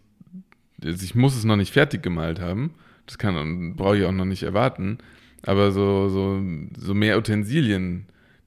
also 0.84 1.04
ich 1.04 1.16
muss 1.16 1.36
es 1.36 1.44
noch 1.44 1.56
nicht 1.56 1.74
fertig 1.74 2.04
gemalt 2.04 2.40
haben. 2.40 2.74
Das 3.06 3.18
kann 3.18 3.76
brauche 3.76 3.98
ich 3.98 4.06
auch 4.06 4.12
noch 4.12 4.26
nicht 4.26 4.44
erwarten. 4.44 5.00
Aber 5.42 5.72
so, 5.72 6.08
so, 6.10 6.42
so 6.78 6.94
mehr 6.94 7.18
Utensilien, 7.18 8.06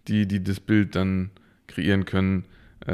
die, 0.09 0.27
die 0.27 0.43
das 0.43 0.61
Bild 0.61 0.95
dann 0.95 1.31
kreieren 1.67 2.05
können, 2.05 2.45
äh, 2.87 2.93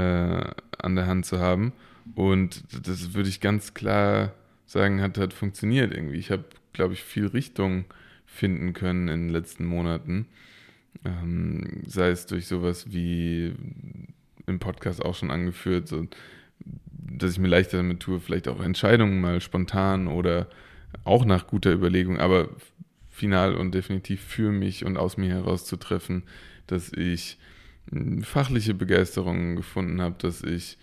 an 0.79 0.97
der 0.97 1.07
Hand 1.07 1.27
zu 1.27 1.39
haben. 1.39 1.73
Und 2.15 2.65
das 2.87 3.15
würde 3.15 3.29
ich 3.29 3.41
ganz 3.41 3.75
klar 3.75 4.33
sagen, 4.67 5.01
hat, 5.01 5.19
hat 5.19 5.33
funktioniert 5.33 5.95
irgendwie. 5.95 6.17
Ich 6.17 6.31
habe, 6.31 6.45
glaube 6.73 6.95
ich, 6.95 7.03
viel 7.03 7.27
Richtung 7.27 7.85
finden 8.27 8.73
können 8.73 9.09
in 9.09 9.27
den 9.27 9.31
letzten 9.31 9.65
Monaten. 9.65 10.27
Ähm, 11.05 11.83
sei 11.87 12.11
es 12.11 12.27
durch 12.27 12.47
sowas 12.47 12.93
wie 12.93 13.55
im 14.47 14.59
Podcast 14.59 15.05
auch 15.05 15.15
schon 15.15 15.31
angeführt, 15.31 15.89
so, 15.89 16.07
dass 16.91 17.33
ich 17.33 17.39
mir 17.39 17.49
leichter 17.49 17.79
damit 17.79 18.01
tue, 18.01 18.21
vielleicht 18.21 18.49
auch 18.49 18.61
Entscheidungen 18.61 19.21
mal 19.21 19.41
spontan 19.41 20.09
oder 20.09 20.49
auch 21.05 21.25
nach 21.25 21.47
guter 21.47 21.73
Überlegung, 21.73 22.19
aber 22.19 22.51
final 23.11 23.55
und 23.55 23.75
definitiv 23.75 24.21
für 24.23 24.51
mich 24.53 24.85
und 24.85 24.97
aus 24.97 25.17
mir 25.17 25.31
heraus 25.31 25.65
zu 25.65 25.77
treffen, 25.77 26.25
dass 26.67 26.93
ich 26.93 27.39
hm, 27.91 28.23
fachliche 28.23 28.75
Begeisterung 28.75 29.57
gefunden 29.57 30.01
habe, 30.01 30.17
dass 30.19 30.43
ich 30.43 30.79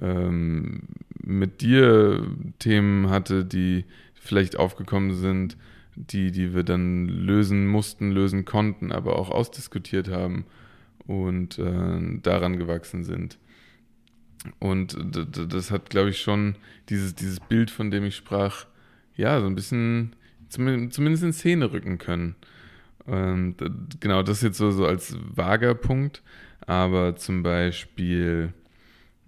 ähm, 0.00 0.82
mit 1.22 1.60
dir 1.60 2.26
Themen 2.58 3.10
hatte, 3.10 3.44
die 3.44 3.84
vielleicht 4.14 4.56
aufgekommen 4.56 5.14
sind, 5.14 5.56
die, 5.94 6.32
die 6.32 6.54
wir 6.54 6.64
dann 6.64 7.06
lösen 7.06 7.66
mussten, 7.66 8.10
lösen 8.10 8.44
konnten, 8.44 8.90
aber 8.90 9.16
auch 9.18 9.30
ausdiskutiert 9.30 10.08
haben 10.08 10.46
und 11.06 11.58
äh, 11.58 12.20
daran 12.22 12.58
gewachsen 12.58 13.04
sind. 13.04 13.38
Und 14.58 14.96
das 15.52 15.70
hat, 15.70 15.88
glaube 15.90 16.10
ich, 16.10 16.20
schon 16.20 16.56
dieses, 16.88 17.14
dieses 17.14 17.40
Bild, 17.40 17.70
von 17.70 17.90
dem 17.90 18.04
ich 18.04 18.16
sprach, 18.16 18.66
ja, 19.16 19.40
so 19.40 19.46
ein 19.46 19.54
bisschen 19.54 20.14
zumindest 20.48 21.22
in 21.22 21.32
Szene 21.32 21.72
rücken 21.72 21.98
können. 21.98 22.36
Und 23.06 23.56
genau, 24.00 24.22
das 24.22 24.42
jetzt 24.42 24.58
so, 24.58 24.70
so 24.70 24.86
als 24.86 25.16
vager 25.34 25.74
Punkt, 25.74 26.22
aber 26.66 27.16
zum 27.16 27.42
Beispiel, 27.42 28.52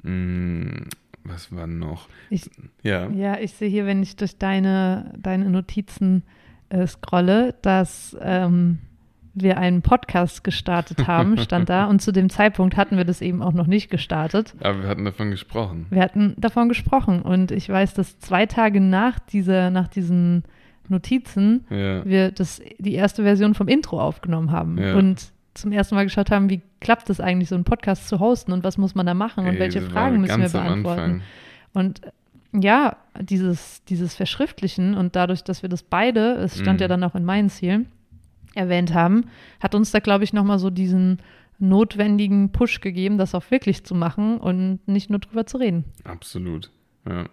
mh, 0.03 0.11
hm, 0.11 0.89
was 1.25 1.55
war 1.55 1.67
noch? 1.67 2.09
Ich, 2.31 2.49
ja. 2.83 3.09
ja, 3.11 3.39
ich 3.39 3.53
sehe 3.53 3.69
hier, 3.69 3.85
wenn 3.85 4.03
ich 4.03 4.17
durch 4.17 4.39
deine, 4.39 5.13
deine 5.19 5.51
Notizen 5.51 6.23
äh, 6.69 6.87
scrolle, 6.87 7.55
dass 7.63 8.17
ähm, 8.21 8.79
wir 9.37 9.59
einen 9.59 9.83
Podcast 9.83 10.45
gestartet 10.45 11.07
haben, 11.07 11.39
stand 11.39 11.69
da. 11.69 11.85
Und 11.85 12.01
zu 12.01 12.11
dem 12.11 12.31
Zeitpunkt 12.31 12.77
hatten 12.77 12.97
wir 12.97 13.05
das 13.05 13.21
eben 13.21 13.43
auch 13.43 13.53
noch 13.53 13.67
nicht 13.67 13.91
gestartet. 13.91 14.55
Aber 14.61 14.83
wir 14.83 14.89
hatten 14.89 15.05
davon 15.05 15.31
gesprochen. 15.31 15.87
Wir 15.91 16.03
hatten 16.03 16.35
davon 16.39 16.69
gesprochen. 16.69 17.23
Und 17.23 17.51
ich 17.51 17.69
weiß, 17.69 17.95
dass 17.95 18.19
zwei 18.19 18.47
Tage 18.47 18.81
nach, 18.81 19.19
dieser, 19.19 19.71
nach 19.71 19.89
diesen 19.89 20.45
Notizen 20.89 21.67
ja. 21.69 22.05
wir 22.05 22.31
das, 22.31 22.63
die 22.79 22.95
erste 22.95 23.23
Version 23.25 23.55
vom 23.55 23.69
Intro 23.69 24.01
aufgenommen 24.01 24.51
haben. 24.53 24.79
Ja. 24.79 24.97
Und 24.97 25.33
zum 25.53 25.73
ersten 25.73 25.95
Mal 25.95 26.05
geschaut 26.05 26.31
haben, 26.31 26.49
wie 26.49 26.63
klappt 26.81 27.11
es 27.11 27.21
eigentlich, 27.21 27.49
so 27.49 27.55
einen 27.55 27.65
Podcast 27.65 28.09
zu 28.09 28.21
hosten 28.21 28.53
und 28.53 28.65
was 28.65 28.79
muss 28.79 28.95
man 28.95 29.07
da 29.07 29.15
machen 29.15 29.45
Ey, 29.45 29.51
und 29.51 29.59
welche 29.59 29.83
Fragen 29.83 30.21
müssen 30.21 30.41
wir 30.41 30.49
beantworten. 30.49 31.23
Und 31.73 32.01
ja, 32.53 32.97
dieses, 33.21 33.85
dieses 33.85 34.15
Verschriftlichen 34.15 34.95
und 34.95 35.17
dadurch, 35.17 35.45
dass 35.45 35.63
wir 35.63 35.69
das 35.69 35.83
beide, 35.83 36.35
es 36.35 36.59
stand 36.59 36.81
mhm. 36.81 36.83
ja 36.83 36.89
dann 36.89 37.05
auch 37.05 37.15
in 37.15 37.25
meinen 37.25 37.51
Zielen, 37.51 37.87
erwähnt 38.57 38.95
haben, 38.95 39.27
hat 39.61 39.75
uns 39.75 39.91
da, 39.91 40.01
glaube 40.01 40.25
ich, 40.25 40.33
nochmal 40.33 40.59
so 40.59 40.71
diesen 40.71 41.19
notwendigen 41.59 42.53
Push 42.53 42.81
gegeben, 42.81 43.19
das 43.19 43.35
auch 43.35 43.51
wirklich 43.51 43.85
zu 43.85 43.95
machen 43.95 44.39
und 44.39 44.81
nicht 44.87 45.11
nur 45.11 45.19
drüber 45.19 45.47
zu 45.47 45.57
reden. 45.57 45.85
Absolut, 46.05 46.71
ja. 47.09 47.27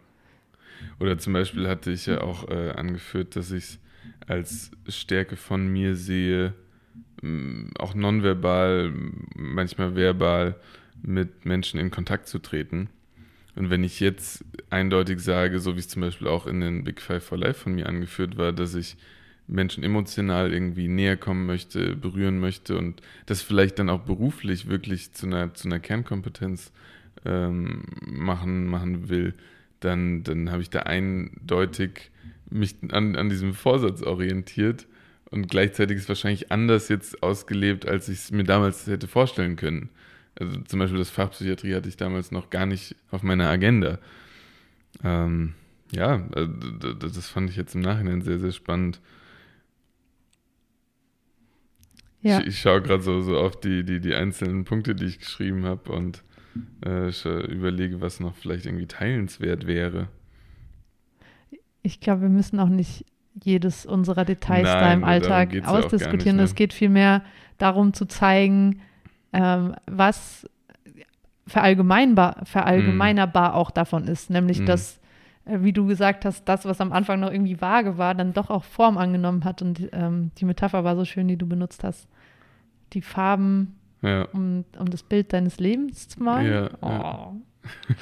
Oder 1.00 1.18
zum 1.18 1.34
Beispiel 1.34 1.68
hatte 1.68 1.92
ich 1.92 2.06
ja 2.06 2.22
auch 2.22 2.50
äh, 2.50 2.72
angeführt, 2.72 3.36
dass 3.36 3.52
ich 3.52 3.64
es 3.64 3.80
als 4.28 4.72
Stärke 4.88 5.36
von 5.36 5.68
mir 5.68 5.96
sehe, 5.96 6.54
auch 7.80 7.96
nonverbal, 7.96 8.92
manchmal 9.36 9.96
verbal 9.96 10.56
mit 11.02 11.46
Menschen 11.46 11.80
in 11.80 11.92
Kontakt 11.92 12.28
zu 12.28 12.40
treten. 12.40 12.90
Und 13.56 13.70
wenn 13.70 13.84
ich 13.84 14.00
jetzt 14.00 14.44
eindeutig 14.70 15.20
sage, 15.20 15.60
so 15.60 15.76
wie 15.76 15.80
es 15.80 15.88
zum 15.88 16.02
Beispiel 16.02 16.28
auch 16.28 16.48
in 16.48 16.60
den 16.60 16.84
Big 16.84 17.02
Five 17.02 17.24
for 17.24 17.38
Life 17.38 17.62
von 17.62 17.76
mir 17.76 17.88
angeführt 17.88 18.38
war, 18.38 18.52
dass 18.52 18.76
ich 18.76 18.98
Menschen 19.48 19.84
emotional 19.84 20.54
irgendwie 20.54 20.88
näher 20.88 21.18
kommen 21.18 21.46
möchte, 21.46 21.96
berühren 21.96 22.40
möchte 22.40 22.78
und 22.78 23.02
das 23.26 23.42
vielleicht 23.42 23.80
dann 23.80 23.90
auch 23.90 24.02
beruflich 24.02 24.68
wirklich 24.68 25.14
zu 25.14 25.28
einer, 25.28 25.54
zu 25.54 25.68
einer 25.68 25.80
Kernkompetenz 25.80 26.72
ähm, 27.26 27.84
machen, 28.02 28.68
machen 28.68 29.10
will, 29.10 29.34
dann, 29.80 30.24
dann 30.24 30.52
habe 30.52 30.62
ich 30.62 30.70
da 30.70 30.80
eindeutig 30.80 32.12
mich 32.50 32.76
an, 32.92 33.16
an 33.16 33.30
diesem 33.30 33.54
Vorsatz 33.54 34.02
orientiert 34.02 34.88
und 35.30 35.50
gleichzeitig 35.50 35.98
ist 35.98 36.10
wahrscheinlich 36.10 36.52
anders 36.52 36.90
jetzt 36.90 37.24
ausgelebt, 37.24 37.88
als 37.88 38.08
ich 38.08 38.20
es 38.20 38.32
mir 38.32 38.44
damals 38.44 38.88
hätte 38.88 39.08
vorstellen 39.08 39.56
können. 39.56 39.90
Also 40.40 40.62
zum 40.62 40.80
Beispiel 40.80 41.00
das 41.00 41.10
Fach 41.10 41.32
Psychiatrie 41.32 41.76
hatte 41.76 41.90
ich 41.90 41.98
damals 41.98 42.32
noch 42.32 42.50
gar 42.50 42.66
nicht 42.66 42.96
auf 43.12 43.24
meiner 43.24 43.50
Agenda. 43.50 44.00
Ähm, 45.04 45.54
ja, 45.92 46.16
äh, 46.36 46.48
das 47.00 47.28
fand 47.28 47.50
ich 47.50 47.56
jetzt 47.56 47.76
im 47.76 47.82
Nachhinein 47.82 48.22
sehr, 48.22 48.40
sehr 48.40 48.52
spannend. 48.52 49.00
Ja. 52.24 52.40
Ich, 52.40 52.48
ich 52.48 52.60
schaue 52.60 52.82
gerade 52.82 53.04
so, 53.04 53.22
so 53.22 53.38
auf 53.38 53.60
die, 53.60 53.84
die, 53.84 54.00
die 54.00 54.14
einzelnen 54.14 54.64
Punkte, 54.64 54.96
die 54.96 55.06
ich 55.06 55.20
geschrieben 55.20 55.66
habe 55.66 55.92
und 55.92 56.24
äh, 56.86 57.10
überlege, 57.52 58.02
was 58.02 58.20
noch 58.20 58.36
vielleicht 58.36 58.66
irgendwie 58.66 58.88
teilenswert 58.88 59.68
wäre. 59.68 60.08
Ich 61.82 62.00
glaube, 62.00 62.24
wir 62.24 62.30
müssen 62.30 62.60
auch 62.60 62.70
nicht 62.70 63.06
jedes 63.44 63.86
unserer 63.86 64.26
Details 64.26 64.64
Nein, 64.64 64.80
da 64.80 64.94
im 64.94 65.04
Alltag 65.04 65.68
ausdiskutieren. 65.68 66.40
es 66.40 66.56
geht 66.56 66.72
vielmehr 66.72 67.24
darum 67.58 67.94
zu 67.94 68.06
zeigen, 68.06 68.82
ähm, 69.34 69.76
was 69.86 70.48
verallgemeinbar, 71.48 72.46
verallgemeinerbar 72.46 73.52
mm. 73.52 73.56
auch 73.56 73.72
davon 73.72 74.08
ist. 74.08 74.30
Nämlich, 74.30 74.62
mm. 74.62 74.66
dass, 74.66 75.02
wie 75.46 75.74
du 75.74 75.86
gesagt 75.86 76.26
hast, 76.26 76.46
das, 76.46 76.66
was 76.66 76.80
am 76.80 76.94
Anfang 76.94 77.20
noch 77.20 77.32
irgendwie 77.32 77.60
vage 77.60 77.98
war, 77.98 78.16
dann 78.16 78.34
doch 78.34 78.50
auch 78.50 78.64
Form 78.64 78.98
angenommen 78.98 79.44
hat. 79.44 79.62
Und 79.62 79.90
ähm, 79.92 80.32
die 80.38 80.46
Metapher 80.46 80.84
war 80.84 80.96
so 80.96 81.06
schön, 81.06 81.28
die 81.28 81.38
du 81.38 81.48
benutzt 81.48 81.84
hast. 81.84 82.08
Die 82.94 83.02
Farben 83.02 83.76
ja. 84.04 84.28
um, 84.34 84.66
um 84.78 84.90
das 84.90 85.04
Bild 85.04 85.34
deines 85.34 85.60
Lebens 85.60 86.08
zu 86.08 86.22
malen. 86.22 86.52
Ja, 86.52 86.70
oh. 86.82 86.88
ja. 86.88 87.34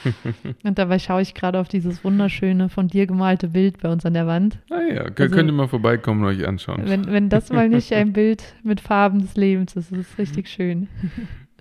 und 0.63 0.79
dabei 0.79 0.97
schaue 0.97 1.21
ich 1.21 1.35
gerade 1.35 1.59
auf 1.59 1.67
dieses 1.67 2.03
wunderschöne, 2.03 2.67
von 2.69 2.87
dir 2.87 3.05
gemalte 3.05 3.49
Bild 3.49 3.79
bei 3.79 3.89
uns 3.89 4.05
an 4.07 4.15
der 4.15 4.25
Wand. 4.25 4.57
Ah 4.71 4.81
ja, 4.81 5.01
also, 5.01 5.13
könnt 5.13 5.49
ihr 5.49 5.53
mal 5.53 5.67
vorbeikommen 5.67 6.23
und 6.23 6.29
euch 6.29 6.47
anschauen. 6.47 6.81
Wenn, 6.85 7.05
wenn 7.05 7.29
das 7.29 7.51
mal 7.51 7.69
nicht 7.69 7.93
ein 7.93 8.11
Bild 8.11 8.55
mit 8.63 8.81
Farben 8.81 9.21
des 9.21 9.35
Lebens 9.35 9.75
ist, 9.75 9.91
ist 9.91 10.11
es 10.11 10.17
richtig 10.17 10.49
schön. 10.49 10.87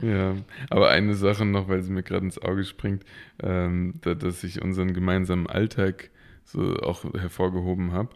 Ja, 0.02 0.37
aber 0.71 0.88
eine 0.88 1.14
Sache 1.14 1.45
noch, 1.45 1.69
weil 1.69 1.83
sie 1.83 1.92
mir 1.92 2.02
gerade 2.02 2.25
ins 2.25 2.40
Auge 2.40 2.64
springt, 2.64 3.04
ähm, 3.42 3.95
da, 4.00 4.14
dass 4.14 4.45
ich 4.45 4.62
unseren 4.62 4.95
gemeinsamen 4.95 5.47
Alltag 5.47 6.11
so 6.45 6.76
auch 6.76 7.04
hervorgehoben 7.14 7.92
habe 7.92 8.11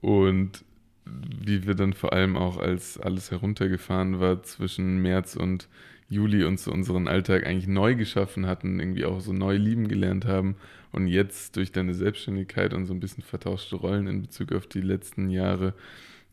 und 0.00 0.64
wie 1.06 1.66
wir 1.66 1.74
dann 1.74 1.92
vor 1.92 2.12
allem 2.12 2.36
auch, 2.36 2.58
als 2.58 2.98
alles 2.98 3.30
heruntergefahren 3.30 4.20
war 4.20 4.42
zwischen 4.42 5.02
März 5.02 5.36
und 5.36 5.68
Juli 6.08 6.44
uns 6.44 6.64
so 6.64 6.72
unseren 6.72 7.08
Alltag 7.08 7.46
eigentlich 7.46 7.68
neu 7.68 7.94
geschaffen 7.94 8.46
hatten, 8.46 8.80
irgendwie 8.80 9.04
auch 9.04 9.20
so 9.20 9.32
neu 9.32 9.56
lieben 9.56 9.88
gelernt 9.88 10.24
haben 10.24 10.56
und 10.92 11.06
jetzt 11.06 11.56
durch 11.56 11.72
deine 11.72 11.94
Selbstständigkeit 11.94 12.74
und 12.74 12.86
so 12.86 12.92
ein 12.94 13.00
bisschen 13.00 13.22
vertauschte 13.22 13.76
Rollen 13.76 14.08
in 14.08 14.22
Bezug 14.22 14.52
auf 14.52 14.66
die 14.66 14.80
letzten 14.80 15.30
Jahre 15.30 15.74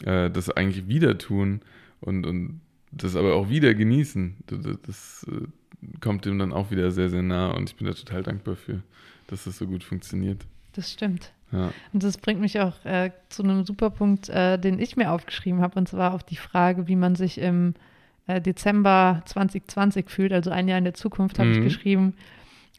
äh, 0.03 0.29
das 0.29 0.49
eigentlich 0.49 0.87
wieder 0.87 1.17
tun 1.17 1.61
und, 2.01 2.25
und 2.25 2.61
das 3.03 3.15
aber 3.15 3.35
auch 3.35 3.49
wieder 3.49 3.73
genießen. 3.73 4.37
Das, 4.47 4.59
das 4.85 5.25
äh, 5.29 5.47
kommt 5.99 6.25
dem 6.25 6.39
dann 6.39 6.53
auch 6.53 6.71
wieder 6.71 6.91
sehr, 6.91 7.09
sehr 7.09 7.21
nah 7.21 7.51
und 7.51 7.69
ich 7.69 7.75
bin 7.75 7.87
da 7.87 7.93
total 7.93 8.23
dankbar 8.23 8.55
für, 8.55 8.81
dass 9.27 9.45
das 9.45 9.57
so 9.57 9.67
gut 9.67 9.83
funktioniert. 9.83 10.45
Das 10.73 10.91
stimmt. 10.91 11.31
Ja. 11.51 11.71
Und 11.93 12.03
das 12.03 12.17
bringt 12.17 12.41
mich 12.41 12.59
auch 12.59 12.83
äh, 12.85 13.11
zu 13.29 13.43
einem 13.43 13.65
super 13.65 13.89
Punkt, 13.89 14.29
äh, 14.29 14.57
den 14.57 14.79
ich 14.79 14.97
mir 14.97 15.11
aufgeschrieben 15.11 15.61
habe, 15.61 15.79
und 15.79 15.87
zwar 15.87 16.13
auf 16.13 16.23
die 16.23 16.35
Frage, 16.35 16.87
wie 16.87 16.95
man 16.95 17.15
sich 17.15 17.39
im 17.39 17.73
äh, 18.27 18.41
Dezember 18.41 19.21
2020 19.25 20.09
fühlt, 20.09 20.33
also 20.33 20.49
ein 20.51 20.67
Jahr 20.67 20.77
in 20.77 20.83
der 20.83 20.93
Zukunft, 20.93 21.39
habe 21.39 21.49
mhm. 21.49 21.55
ich 21.55 21.63
geschrieben. 21.63 22.13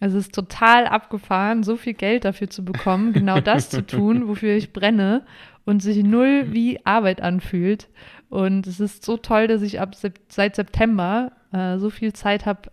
Es 0.00 0.14
ist 0.14 0.32
total 0.32 0.86
abgefahren, 0.86 1.64
so 1.64 1.76
viel 1.76 1.94
Geld 1.94 2.24
dafür 2.24 2.48
zu 2.50 2.64
bekommen, 2.64 3.12
genau 3.12 3.40
das 3.40 3.68
zu 3.70 3.84
tun, 3.84 4.28
wofür 4.28 4.54
ich 4.54 4.72
brenne 4.72 5.24
und 5.68 5.80
sich 5.82 6.02
null 6.02 6.46
wie 6.52 6.84
Arbeit 6.86 7.20
anfühlt. 7.20 7.88
Und 8.30 8.66
es 8.66 8.80
ist 8.80 9.04
so 9.04 9.16
toll, 9.18 9.46
dass 9.48 9.60
ich 9.62 9.80
ab 9.80 9.94
seit 9.94 10.56
September 10.56 11.32
äh, 11.52 11.76
so 11.78 11.90
viel 11.90 12.12
Zeit 12.14 12.46
habe, 12.46 12.70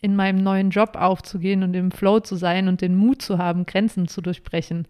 in 0.00 0.16
meinem 0.16 0.42
neuen 0.42 0.70
Job 0.70 0.96
aufzugehen 0.96 1.62
und 1.62 1.74
im 1.74 1.90
Flow 1.92 2.20
zu 2.20 2.34
sein 2.36 2.68
und 2.68 2.80
den 2.80 2.94
Mut 2.96 3.22
zu 3.22 3.38
haben, 3.38 3.64
Grenzen 3.66 4.06
zu 4.08 4.20
durchbrechen. 4.20 4.86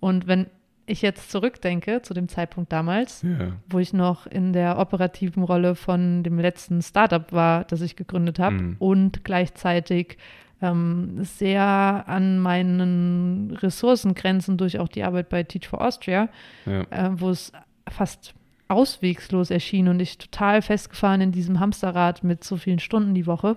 Und 0.00 0.26
wenn 0.26 0.46
ich 0.86 1.02
jetzt 1.02 1.30
zurückdenke 1.30 2.00
zu 2.02 2.14
dem 2.14 2.28
Zeitpunkt 2.28 2.72
damals, 2.72 3.22
Ja. 3.22 3.52
wo 3.68 3.78
ich 3.78 3.92
noch 3.92 4.26
in 4.26 4.52
der 4.52 4.78
operativen 4.78 5.42
Rolle 5.42 5.74
von 5.74 6.22
dem 6.22 6.38
letzten 6.38 6.80
Startup 6.80 7.30
war, 7.32 7.64
das 7.64 7.80
ich 7.82 7.94
gegründet 7.96 8.38
habe 8.38 8.56
Mhm. 8.56 8.76
und 8.78 9.24
gleichzeitig 9.24 10.16
ähm, 10.62 11.18
sehr 11.24 11.62
an 12.06 12.38
meinen 12.38 13.50
Ressourcengrenzen 13.60 14.56
durch 14.56 14.78
auch 14.78 14.88
die 14.88 15.02
Arbeit 15.02 15.28
bei 15.28 15.42
Teach 15.42 15.68
for 15.68 15.84
Austria, 15.84 16.28
Ja. 16.64 16.82
äh, 16.90 17.10
wo 17.12 17.30
es 17.30 17.52
fast 17.90 18.34
auswegslos 18.68 19.50
erschien 19.50 19.88
und 19.88 20.00
ich 20.00 20.16
total 20.16 20.62
festgefahren 20.62 21.20
in 21.20 21.32
diesem 21.32 21.60
Hamsterrad 21.60 22.24
mit 22.24 22.42
so 22.44 22.56
vielen 22.56 22.78
Stunden 22.78 23.12
die 23.12 23.26
Woche. 23.26 23.56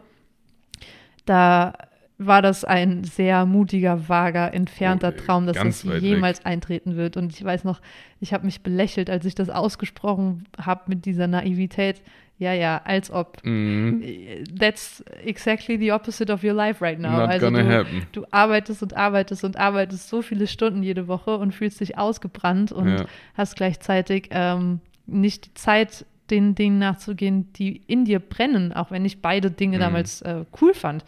Da 1.25 1.73
war 2.17 2.41
das 2.41 2.63
ein 2.63 3.03
sehr 3.03 3.45
mutiger, 3.45 4.07
vager, 4.07 4.53
entfernter 4.53 5.13
Oh, 5.15 5.19
Traum, 5.25 5.45
dass 5.47 5.57
das 5.57 5.83
jemals 5.83 6.45
eintreten 6.45 6.95
wird. 6.95 7.17
Und 7.17 7.33
ich 7.33 7.43
weiß 7.43 7.63
noch, 7.65 7.81
ich 8.21 8.33
habe 8.33 8.45
mich 8.45 8.61
belächelt, 8.61 9.09
als 9.09 9.25
ich 9.25 9.35
das 9.35 9.49
ausgesprochen 9.49 10.45
habe 10.59 10.83
mit 10.87 11.05
dieser 11.05 11.27
Naivität. 11.27 12.01
Ja, 12.37 12.51
ja, 12.53 12.81
als 12.83 13.11
ob. 13.11 13.37
Mhm. 13.45 14.03
That's 14.59 15.01
exactly 15.23 15.77
the 15.77 15.93
opposite 15.93 16.31
of 16.33 16.43
your 16.43 16.51
life 16.53 16.83
right 16.83 16.99
now. 16.99 17.11
Not 17.19 17.29
also 17.29 17.45
gonna 17.49 17.63
du, 17.63 17.69
happen. 17.69 18.05
du 18.11 18.25
arbeitest 18.31 18.83
und 18.83 18.93
arbeitest 18.95 19.43
und 19.45 19.57
arbeitest 19.57 20.09
so 20.09 20.21
viele 20.21 20.45
Stunden 20.47 20.83
jede 20.83 21.07
Woche 21.07 21.37
und 21.37 21.53
fühlst 21.53 21.79
dich 21.79 21.97
ausgebrannt 21.97 22.71
und 22.73 22.89
Ja. 22.99 23.05
hast 23.35 23.55
gleichzeitig 23.55 24.27
ähm, 24.31 24.81
nicht 25.05 25.45
die 25.45 25.53
Zeit, 25.53 26.05
den 26.29 26.55
Dingen 26.55 26.79
nachzugehen, 26.79 27.53
die 27.53 27.83
in 27.87 28.03
dir 28.03 28.19
brennen, 28.19 28.73
auch 28.73 28.89
wenn 28.91 29.05
ich 29.05 29.21
beide 29.21 29.49
Dinge 29.51 29.77
Mhm. 29.77 29.81
damals 29.81 30.21
äh, 30.23 30.43
cool 30.59 30.73
fand. 30.73 31.05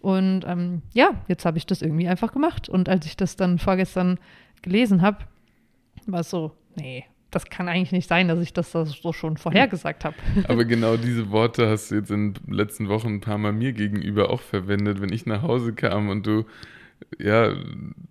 Und 0.00 0.44
ähm, 0.46 0.82
ja, 0.92 1.10
jetzt 1.28 1.44
habe 1.44 1.56
ich 1.58 1.66
das 1.66 1.82
irgendwie 1.82 2.08
einfach 2.08 2.32
gemacht. 2.32 2.68
Und 2.68 2.88
als 2.88 3.06
ich 3.06 3.16
das 3.16 3.36
dann 3.36 3.58
vorgestern 3.58 4.18
gelesen 4.62 5.02
habe, 5.02 5.18
war 6.06 6.20
es 6.20 6.30
so, 6.30 6.52
nee, 6.76 7.04
das 7.34 7.46
kann 7.46 7.68
eigentlich 7.68 7.92
nicht 7.92 8.08
sein, 8.08 8.28
dass 8.28 8.40
ich 8.40 8.52
das 8.52 8.72
so 8.72 9.12
schon 9.12 9.36
vorhergesagt 9.36 10.04
habe. 10.04 10.16
Aber 10.48 10.64
genau 10.64 10.96
diese 10.96 11.30
Worte 11.30 11.68
hast 11.68 11.90
du 11.90 11.96
jetzt 11.96 12.10
in 12.10 12.34
den 12.34 12.52
letzten 12.52 12.88
Wochen 12.88 13.08
ein 13.08 13.20
paar 13.20 13.38
Mal 13.38 13.52
mir 13.52 13.72
gegenüber 13.72 14.30
auch 14.30 14.40
verwendet, 14.40 15.00
wenn 15.00 15.12
ich 15.12 15.26
nach 15.26 15.42
Hause 15.42 15.72
kam 15.72 16.08
und 16.08 16.26
du 16.26 16.44
ja 17.18 17.54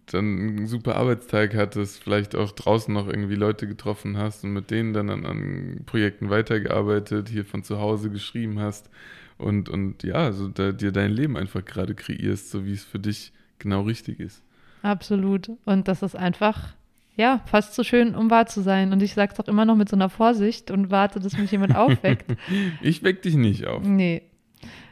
dann 0.08 0.39
einen 0.39 0.68
super 0.68 0.96
Arbeitstag 0.96 1.56
hattest, 1.56 2.03
vielleicht 2.03 2.36
auch 2.36 2.51
draußen 2.51 2.94
noch 2.94 3.08
irgendwie 3.08 3.36
Leute 3.36 3.68
getroffen 3.68 4.18
hast 4.18 4.44
und 4.44 4.53
mit 4.53 4.72
denen 4.72 4.94
dann 4.94 5.10
an, 5.10 5.25
an 5.25 5.82
Projekten 5.86 6.30
weitergearbeitet, 6.30 7.30
hier 7.30 7.46
von 7.46 7.63
zu 7.63 7.80
Hause 7.80 8.10
geschrieben 8.10 8.60
hast 8.60 8.89
und, 9.38 9.70
und 9.70 10.03
ja, 10.03 10.32
so 10.32 10.48
da, 10.48 10.72
dir 10.72 10.92
dein 10.92 11.12
Leben 11.12 11.38
einfach 11.38 11.63
gerade 11.63 11.96
kreierst, 11.96 12.51
so 12.51 12.65
wie 12.65 12.74
es 12.74 12.84
für 12.84 13.00
dich 13.00 13.32
genau 13.60 13.82
richtig 13.82 14.20
ist. 14.20 14.44
Absolut. 14.82 15.50
Und 15.65 15.88
das 15.88 16.03
ist 16.03 16.15
einfach, 16.15 16.74
ja, 17.15 17.41
fast 17.46 17.75
so 17.75 17.84
schön, 17.84 18.15
um 18.15 18.29
wahr 18.29 18.48
zu 18.48 18.62
sein. 18.62 18.91
Und 18.91 19.01
ich 19.01 19.13
sage 19.13 19.34
es 19.34 19.39
auch 19.39 19.48
immer 19.48 19.65
noch 19.65 19.75
mit 19.75 19.89
so 19.89 19.96
einer 19.96 20.10
Vorsicht 20.10 20.72
und 20.72 20.91
warte, 20.91 21.20
dass 21.20 21.38
mich 21.38 21.51
jemand 21.51 21.75
aufweckt. 21.75 22.25
Ich 22.82 23.03
weck 23.03 23.22
dich 23.22 23.36
nicht 23.36 23.65
auf. 23.67 23.84
Nee. 23.84 24.24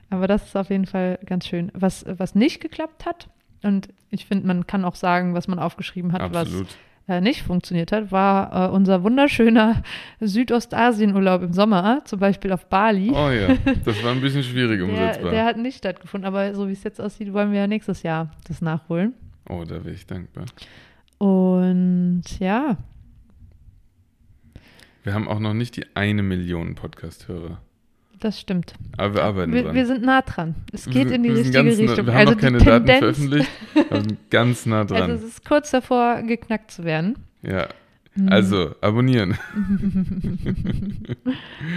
Aber 0.10 0.28
das 0.28 0.46
ist 0.46 0.56
auf 0.56 0.70
jeden 0.70 0.86
Fall 0.86 1.20
ganz 1.25 1.48
schön. 1.48 1.72
Was, 1.74 2.06
was 2.08 2.36
nicht 2.36 2.62
geklappt 2.62 3.06
hat, 3.06 3.30
und 3.63 3.90
ich 4.10 4.25
finde, 4.25 4.48
man 4.48 4.68
kann 4.68 4.86
auch 4.86 4.96
sagen, 4.96 5.34
was 5.34 5.48
man 5.48 5.60
aufgeschrieben 5.60 6.13
hat, 6.13 6.22
Absolut. 6.22 6.68
was 6.68 6.78
äh, 7.08 7.22
nicht 7.22 7.44
funktioniert 7.44 7.92
hat, 7.92 8.12
war 8.12 8.70
äh, 8.70 8.72
unser 8.72 9.04
wunderschöner 9.04 9.84
Südostasien-Urlaub 10.20 11.44
im 11.44 11.54
Sommer, 11.54 12.01
zum 12.06 12.20
Beispiel 12.20 12.51
auf 12.51 12.66
Bali. 12.68 13.12
Oh 13.12 13.30
ja, 13.30 13.56
das 13.86 14.04
war 14.04 14.12
ein 14.12 14.22
bisschen 14.22 14.44
schwierig 14.44 14.80
der, 14.80 14.90
umsetzbar. 14.90 15.32
der 15.32 15.46
hat 15.46 15.58
nicht 15.58 15.78
stattgefunden, 15.78 16.28
aber 16.28 16.54
so 16.56 16.68
wie 16.68 16.74
es 16.74 16.84
jetzt 16.84 17.00
aussieht, 17.00 17.34
wollen 17.34 17.51
wir 17.51 17.60
ja 17.60 17.68
nächstes 17.68 18.04
Jahr 18.04 18.32
das 18.48 18.62
nachholen. 18.62 19.13
oh, 19.50 19.63
da 19.63 19.84
wäre 19.84 19.92
ich 19.94 20.06
dankbar. 20.06 20.46
Und 21.22 22.24
ja, 22.40 22.78
Wir 25.04 25.13
haben 25.13 25.28
auch 25.28 25.38
noch 25.40 25.54
nicht 25.54 25.75
die 25.75 25.86
eine 25.96 26.24
Million 26.24 26.74
Podcast-Hörer. 26.74 27.62
das 28.20 28.40
stimmt. 28.40 28.74
Aber 28.98 29.14
wir 29.14 29.24
arbeiten 29.24 29.53
Wir, 29.53 29.64
dran. 29.66 29.75
wir 29.75 29.86
sind 29.86 30.01
nah 30.03 30.24
dran. 30.24 30.55
Es 30.74 30.88
Wir 30.88 30.94
geht 30.94 31.10
sind- 31.10 31.18
in 31.18 31.24
die 31.24 31.29
wir 31.29 31.38
richtige 31.38 31.64
nah- 31.64 31.70
Richtung. 31.70 32.05
Wir 32.07 32.14
haben 32.14 32.20
also 32.20 32.31
noch 32.34 32.40
keine 32.42 32.57
die 32.57 32.66
Daten 32.66 32.86
Tendenz, 32.88 33.00
veröffentlicht, 33.00 33.50
aber 33.75 33.92
wir 33.92 34.01
sind 34.01 34.29
ganz 34.31 34.66
nah 34.66 34.84
dran. 34.84 35.12
also 35.12 35.27
es 35.27 35.34
ist 35.34 35.46
kurz 35.46 35.70
davor, 35.70 36.24
geknackt 36.24 36.72
zu 36.72 36.86
werden. 36.86 37.20
ja, 37.44 37.68
Mhm. 38.16 38.27
also 38.29 38.75
abonnieren. 38.81 39.38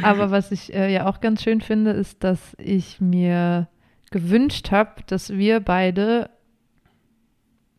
Aber 0.03 0.33
was 0.33 0.51
ich 0.51 0.75
äh, 0.75 0.93
ja 0.93 1.07
auch 1.07 1.21
ganz 1.21 1.45
schön 1.45 1.61
finde, 1.61 1.93
ist, 1.93 2.25
dass 2.25 2.57
ich 2.59 3.01
mir 3.01 3.69
gewünscht 4.11 4.73
habe, 4.73 4.91
dass 5.07 5.31
wir 5.31 5.61
beide 5.61 6.31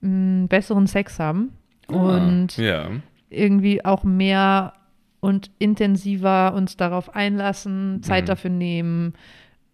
mh, 0.05 0.47
besseren 0.47 0.87
Sex 0.87 1.19
haben 1.19 1.51
und 1.87 2.57
Ah, 2.57 2.61
ja, 2.61 2.89
irgendwie 3.29 3.83
auch 3.83 4.03
mehr 4.03 4.73
und 5.19 5.49
intensiver 5.59 6.53
uns 6.53 6.77
darauf 6.77 7.15
einlassen, 7.15 8.01
Zeit 8.03 8.23
Mhm. 8.25 8.27
dafür 8.27 8.51
nehmen, 8.51 9.13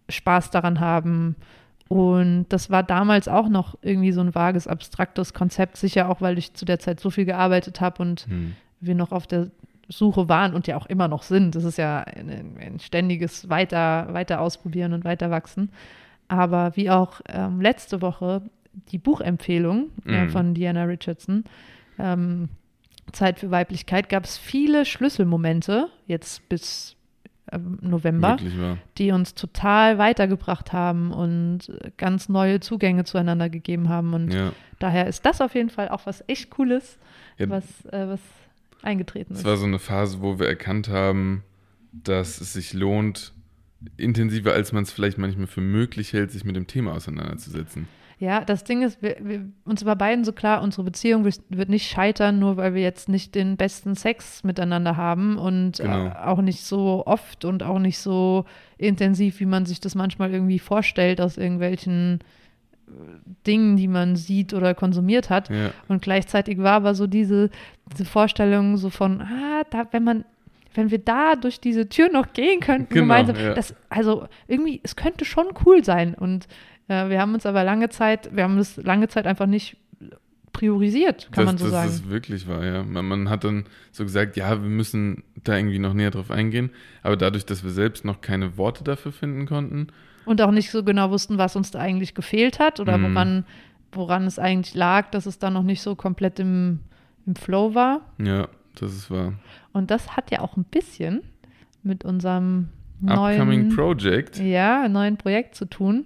Spaß 0.08 0.50
daran 0.50 0.80
haben. 0.80 1.36
Und 1.88 2.46
das 2.48 2.70
war 2.70 2.82
damals 2.82 3.28
auch 3.28 3.48
noch 3.50 3.76
irgendwie 3.82 4.12
so 4.12 4.22
ein 4.22 4.34
vages, 4.34 4.66
abstraktes 4.66 5.34
Konzept, 5.34 5.76
sicher 5.76 6.08
auch, 6.08 6.22
weil 6.22 6.38
ich 6.38 6.54
zu 6.54 6.64
der 6.64 6.78
Zeit 6.78 7.00
so 7.00 7.10
viel 7.10 7.26
gearbeitet 7.26 7.82
habe 7.82 8.02
und 8.02 8.26
hm. 8.26 8.56
wir 8.80 8.94
noch 8.94 9.12
auf 9.12 9.26
der 9.26 9.48
Suche 9.88 10.26
waren 10.28 10.54
und 10.54 10.66
ja 10.66 10.78
auch 10.78 10.86
immer 10.86 11.08
noch 11.08 11.22
sind. 11.22 11.54
Das 11.54 11.64
ist 11.64 11.76
ja 11.76 11.98
ein, 12.00 12.56
ein 12.58 12.80
ständiges 12.80 13.50
weiter, 13.50 14.08
weiter 14.14 14.40
ausprobieren 14.40 14.94
und 14.94 15.04
weiter 15.04 15.30
wachsen. 15.30 15.70
Aber 16.28 16.76
wie 16.76 16.88
auch 16.88 17.20
ähm, 17.28 17.60
letzte 17.60 18.00
Woche 18.00 18.40
die 18.90 18.98
Buchempfehlung 18.98 19.90
äh, 20.06 20.24
Mhm. 20.24 20.28
von 20.30 20.54
Diana 20.54 20.84
Richardson, 20.84 21.44
ähm, 21.98 22.48
Zeit 23.12 23.40
für 23.40 23.50
Weiblichkeit, 23.50 24.08
gab 24.08 24.24
es 24.24 24.38
viele 24.38 24.84
Schlüsselmomente 24.84 25.88
jetzt 26.06 26.48
bis 26.48 26.96
ähm, 27.50 27.78
November, 27.82 28.36
die 28.96 29.10
uns 29.10 29.34
total 29.34 29.98
weitergebracht 29.98 30.72
haben 30.72 31.12
und 31.12 31.60
ganz 31.98 32.28
neue 32.28 32.60
Zugänge 32.60 33.04
zueinander 33.04 33.50
gegeben 33.50 33.88
haben. 33.88 34.14
Und 34.14 34.32
Ja, 34.32 34.52
daher 34.78 35.06
ist 35.08 35.26
das 35.26 35.40
auf 35.40 35.54
jeden 35.54 35.68
Fall 35.68 35.88
auch 35.88 36.06
was 36.06 36.24
echt 36.28 36.50
Cooles, 36.50 36.98
Ja, 37.38 37.50
was, 37.50 37.64
äh, 37.86 38.08
was 38.08 38.20
eingetreten 38.82 39.34
es 39.34 39.40
ist. 39.40 39.44
war 39.44 39.56
so 39.56 39.66
eine 39.66 39.78
Phase, 39.80 40.22
wo 40.22 40.38
wir 40.38 40.46
erkannt 40.48 40.88
haben, 40.88 41.42
dass 41.92 42.40
es 42.40 42.54
sich 42.54 42.72
lohnt, 42.72 43.32
intensiver 43.96 44.52
als 44.54 44.72
man 44.72 44.84
es 44.84 44.92
vielleicht 44.92 45.18
manchmal 45.18 45.48
für 45.48 45.60
möglich 45.60 46.12
hält, 46.12 46.30
sich 46.30 46.44
mit 46.44 46.56
dem 46.56 46.66
Thema 46.68 46.92
auseinanderzusetzen. 46.92 47.88
Ja, 48.22 48.44
das 48.44 48.62
Ding 48.62 48.82
ist, 48.82 49.02
wir, 49.02 49.16
wir, 49.18 49.48
uns 49.64 49.84
war 49.84 49.96
beiden 49.96 50.24
so 50.24 50.30
klar, 50.32 50.62
unsere 50.62 50.84
Beziehung 50.84 51.24
wird, 51.24 51.68
nicht 51.68 51.90
scheitern, 51.90 52.38
nur 52.38 52.56
weil 52.56 52.72
wir 52.72 52.80
jetzt 52.80 53.08
nicht 53.08 53.34
den 53.34 53.56
besten 53.56 53.96
Sex 53.96 54.44
miteinander 54.44 54.96
haben 54.96 55.38
und 55.38 55.78
Genau. 55.78 56.06
äh, 56.06 56.12
auch 56.24 56.40
nicht 56.40 56.62
so 56.62 57.02
oft 57.04 57.44
und 57.44 57.64
auch 57.64 57.80
nicht 57.80 57.98
so 57.98 58.44
intensiv, 58.78 59.40
wie 59.40 59.46
man 59.46 59.66
sich 59.66 59.80
das 59.80 59.96
manchmal 59.96 60.32
irgendwie 60.32 60.60
vorstellt 60.60 61.20
aus 61.20 61.36
irgendwelchen 61.36 62.20
äh, 62.86 62.90
Dingen, 63.44 63.76
die 63.76 63.88
man 63.88 64.14
sieht 64.14 64.54
oder 64.54 64.72
konsumiert 64.74 65.28
hat. 65.28 65.50
Ja, 65.50 65.72
Und 65.88 66.00
gleichzeitig 66.00 66.58
war 66.58 66.74
aber 66.74 66.94
so 66.94 67.08
diese, 67.08 67.50
diese 67.90 68.04
Vorstellung 68.04 68.76
so 68.76 68.88
von, 68.88 69.20
ah, 69.20 69.62
da, 69.70 69.88
wenn 69.90 70.04
man, 70.04 70.24
wenn 70.74 70.92
wir 70.92 70.98
da 70.98 71.34
durch 71.34 71.58
diese 71.58 71.88
Tür 71.88 72.08
noch 72.12 72.32
gehen 72.34 72.60
könnten, 72.60 72.94
Genau, 72.94 73.02
gemeinsam, 73.02 73.34
ja. 73.34 73.54
das, 73.54 73.74
also 73.88 74.28
irgendwie, 74.46 74.78
es 74.84 74.94
könnte 74.94 75.24
schon 75.24 75.46
cool 75.66 75.82
sein. 75.82 76.14
Und 76.14 76.46
äh, 76.88 77.08
wir 77.08 77.20
haben 77.20 77.34
uns 77.34 77.46
aber 77.46 77.64
lange 77.64 77.88
Zeit, 77.88 78.34
wir 78.34 78.44
haben 78.44 78.56
das 78.56 78.76
lange 78.76 79.08
Zeit 79.08 79.26
einfach 79.26 79.46
nicht 79.46 79.76
priorisiert, 80.52 81.28
kann 81.32 81.46
das, 81.46 81.54
man 81.54 81.58
so 81.58 81.64
das 81.66 81.72
sagen. 81.72 81.88
ist 81.88 82.10
wirklich 82.10 82.46
wahr, 82.46 82.64
ja. 82.64 82.82
Man, 82.82 83.06
man 83.06 83.30
hat 83.30 83.44
dann 83.44 83.64
so 83.90 84.04
gesagt, 84.04 84.36
ja, 84.36 84.50
wir 84.62 84.68
müssen 84.68 85.24
da 85.44 85.56
irgendwie 85.56 85.78
noch 85.78 85.94
näher 85.94 86.10
drauf 86.10 86.30
eingehen. 86.30 86.70
Aber 87.02 87.16
dadurch, 87.16 87.46
dass 87.46 87.64
wir 87.64 87.70
selbst 87.70 88.04
noch 88.04 88.20
keine 88.20 88.56
Worte 88.58 88.84
dafür 88.84 89.12
finden 89.12 89.46
konnten, 89.46 89.86
Und 90.26 90.40
auch 90.42 90.50
nicht 90.50 90.70
so 90.70 90.84
genau 90.84 91.10
wussten, 91.10 91.38
was 91.38 91.56
uns 91.56 91.70
da 91.70 91.78
eigentlich 91.80 92.14
gefehlt 92.14 92.58
hat 92.58 92.80
oder 92.80 92.98
Mhm. 92.98 93.14
woran, 93.14 93.44
woran 93.92 94.24
es 94.26 94.38
eigentlich 94.38 94.74
lag, 94.74 95.10
dass 95.10 95.24
es 95.26 95.38
da 95.38 95.48
noch 95.50 95.62
nicht 95.62 95.80
so 95.80 95.94
komplett 95.96 96.38
im, 96.38 96.80
im 97.26 97.34
Flow 97.34 97.74
war. 97.74 98.02
ja, 98.18 98.48
das 98.78 98.92
ist 98.92 99.10
wahr. 99.10 99.32
Und 99.72 99.90
das 99.90 100.16
hat 100.16 100.30
ja 100.30 100.40
auch 100.40 100.56
ein 100.56 100.64
bisschen 100.64 101.22
mit 101.82 102.04
unserem 102.04 102.68
Upcoming 103.06 103.68
neuen, 103.68 103.74
Project. 103.74 104.38
ja, 104.38 104.86
neuen 104.88 105.16
Projekt 105.16 105.54
zu 105.56 105.64
tun. 105.64 106.04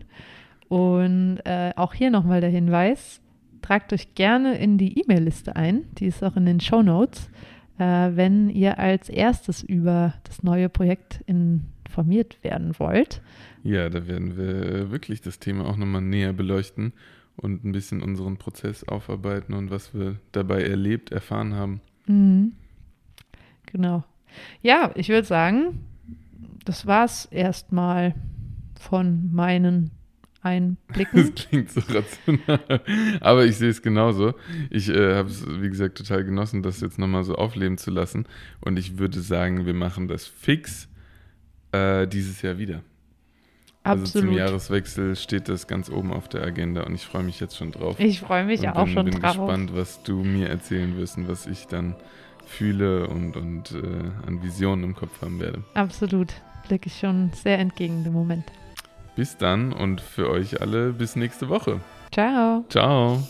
Und 0.68 1.38
äh, 1.44 1.72
auch 1.76 1.94
hier 1.94 2.10
nochmal 2.10 2.40
der 2.40 2.50
Hinweis, 2.50 3.20
tragt 3.62 3.92
euch 3.92 4.14
gerne 4.14 4.56
in 4.58 4.78
die 4.78 5.00
E-Mail-Liste 5.00 5.56
ein, 5.56 5.84
die 5.98 6.06
ist 6.06 6.22
auch 6.22 6.36
in 6.36 6.46
den 6.46 6.60
Show 6.60 6.82
Notes, 6.82 7.30
äh, 7.78 8.10
wenn 8.14 8.48
ihr 8.48 8.78
als 8.78 9.08
erstes 9.08 9.62
über 9.62 10.14
das 10.24 10.42
neue 10.42 10.68
Projekt 10.68 11.24
informiert 11.26 12.42
werden 12.42 12.78
wollt. 12.78 13.22
Ja, 13.62 13.88
da 13.88 14.06
werden 14.06 14.36
wir 14.36 14.90
wirklich 14.90 15.20
das 15.20 15.40
Thema 15.40 15.66
auch 15.66 15.76
nochmal 15.76 16.02
näher 16.02 16.32
beleuchten 16.32 16.92
und 17.36 17.64
ein 17.64 17.72
bisschen 17.72 18.02
unseren 18.02 18.36
Prozess 18.36 18.86
aufarbeiten 18.86 19.52
und 19.54 19.70
was 19.70 19.94
wir 19.94 20.16
dabei 20.32 20.62
erlebt, 20.62 21.10
erfahren 21.10 21.54
haben. 21.54 21.80
Mhm. 22.06 22.52
Genau. 23.66 24.04
Ja, 24.62 24.92
ich 24.94 25.08
würde 25.08 25.26
sagen, 25.26 25.80
das 26.64 26.86
war's 26.86 27.26
erstmal 27.26 28.14
von 28.78 29.32
meinen 29.32 29.90
einblicken. 30.42 31.32
Das 31.34 31.34
klingt 31.34 31.70
so 31.70 31.80
rational. 31.80 32.80
Aber 33.20 33.44
ich 33.44 33.56
sehe 33.56 33.70
es 33.70 33.82
genauso. 33.82 34.34
Ich 34.70 34.88
äh, 34.88 35.14
habe 35.14 35.28
es, 35.28 35.44
wie 35.46 35.68
gesagt, 35.68 35.98
total 35.98 36.24
genossen, 36.24 36.62
das 36.62 36.80
jetzt 36.80 36.98
nochmal 36.98 37.24
so 37.24 37.34
aufleben 37.34 37.78
zu 37.78 37.90
lassen. 37.90 38.26
Und 38.60 38.78
ich 38.78 38.98
würde 38.98 39.20
sagen, 39.20 39.66
wir 39.66 39.74
machen 39.74 40.08
das 40.08 40.26
fix 40.26 40.88
äh, 41.72 42.06
dieses 42.06 42.42
Jahr 42.42 42.58
wieder. 42.58 42.82
Also 43.82 44.04
zum 44.04 44.22
Absolut. 44.22 44.38
Jahreswechsel 44.38 45.14
steht 45.14 45.48
das 45.48 45.68
ganz 45.68 45.88
oben 45.88 46.12
auf 46.12 46.28
der 46.28 46.42
Agenda 46.42 46.82
und 46.82 46.94
ich 46.96 47.06
freue 47.06 47.22
mich 47.22 47.38
jetzt 47.38 47.56
schon 47.56 47.70
drauf. 47.70 48.00
ich 48.00 48.18
freue 48.18 48.44
mich 48.44 48.60
und 48.62 48.70
auch 48.70 48.84
bin, 48.84 48.94
schon 48.94 49.04
bin 49.04 49.20
drauf. 49.20 49.36
gespannt, 49.36 49.76
was 49.76 50.02
du 50.02 50.24
mir 50.24 50.48
erzählen 50.48 50.96
wirst 50.96 51.18
und 51.18 51.28
was 51.28 51.46
ich 51.46 51.66
dann 51.68 51.94
fühle 52.46 53.06
und, 53.06 53.36
und 53.36 53.72
äh, 53.72 54.26
an 54.26 54.42
Visionen 54.42 54.84
im 54.84 54.96
Kopf 54.96 55.22
haben 55.22 55.38
werde. 55.38 55.62
Absolut. 55.74 56.32
Blicke 56.66 56.88
ich 56.88 56.98
schon 56.98 57.30
sehr 57.32 57.60
entgegen 57.60 58.02
dem 58.02 58.12
Moment. 58.12 58.44
Bis 59.16 59.36
dann 59.36 59.72
und 59.72 60.00
für 60.00 60.30
euch 60.30 60.60
alle 60.60 60.92
bis 60.92 61.16
nächste 61.16 61.48
Woche. 61.48 61.80
Ciao. 62.12 62.64
Ciao. 62.68 63.22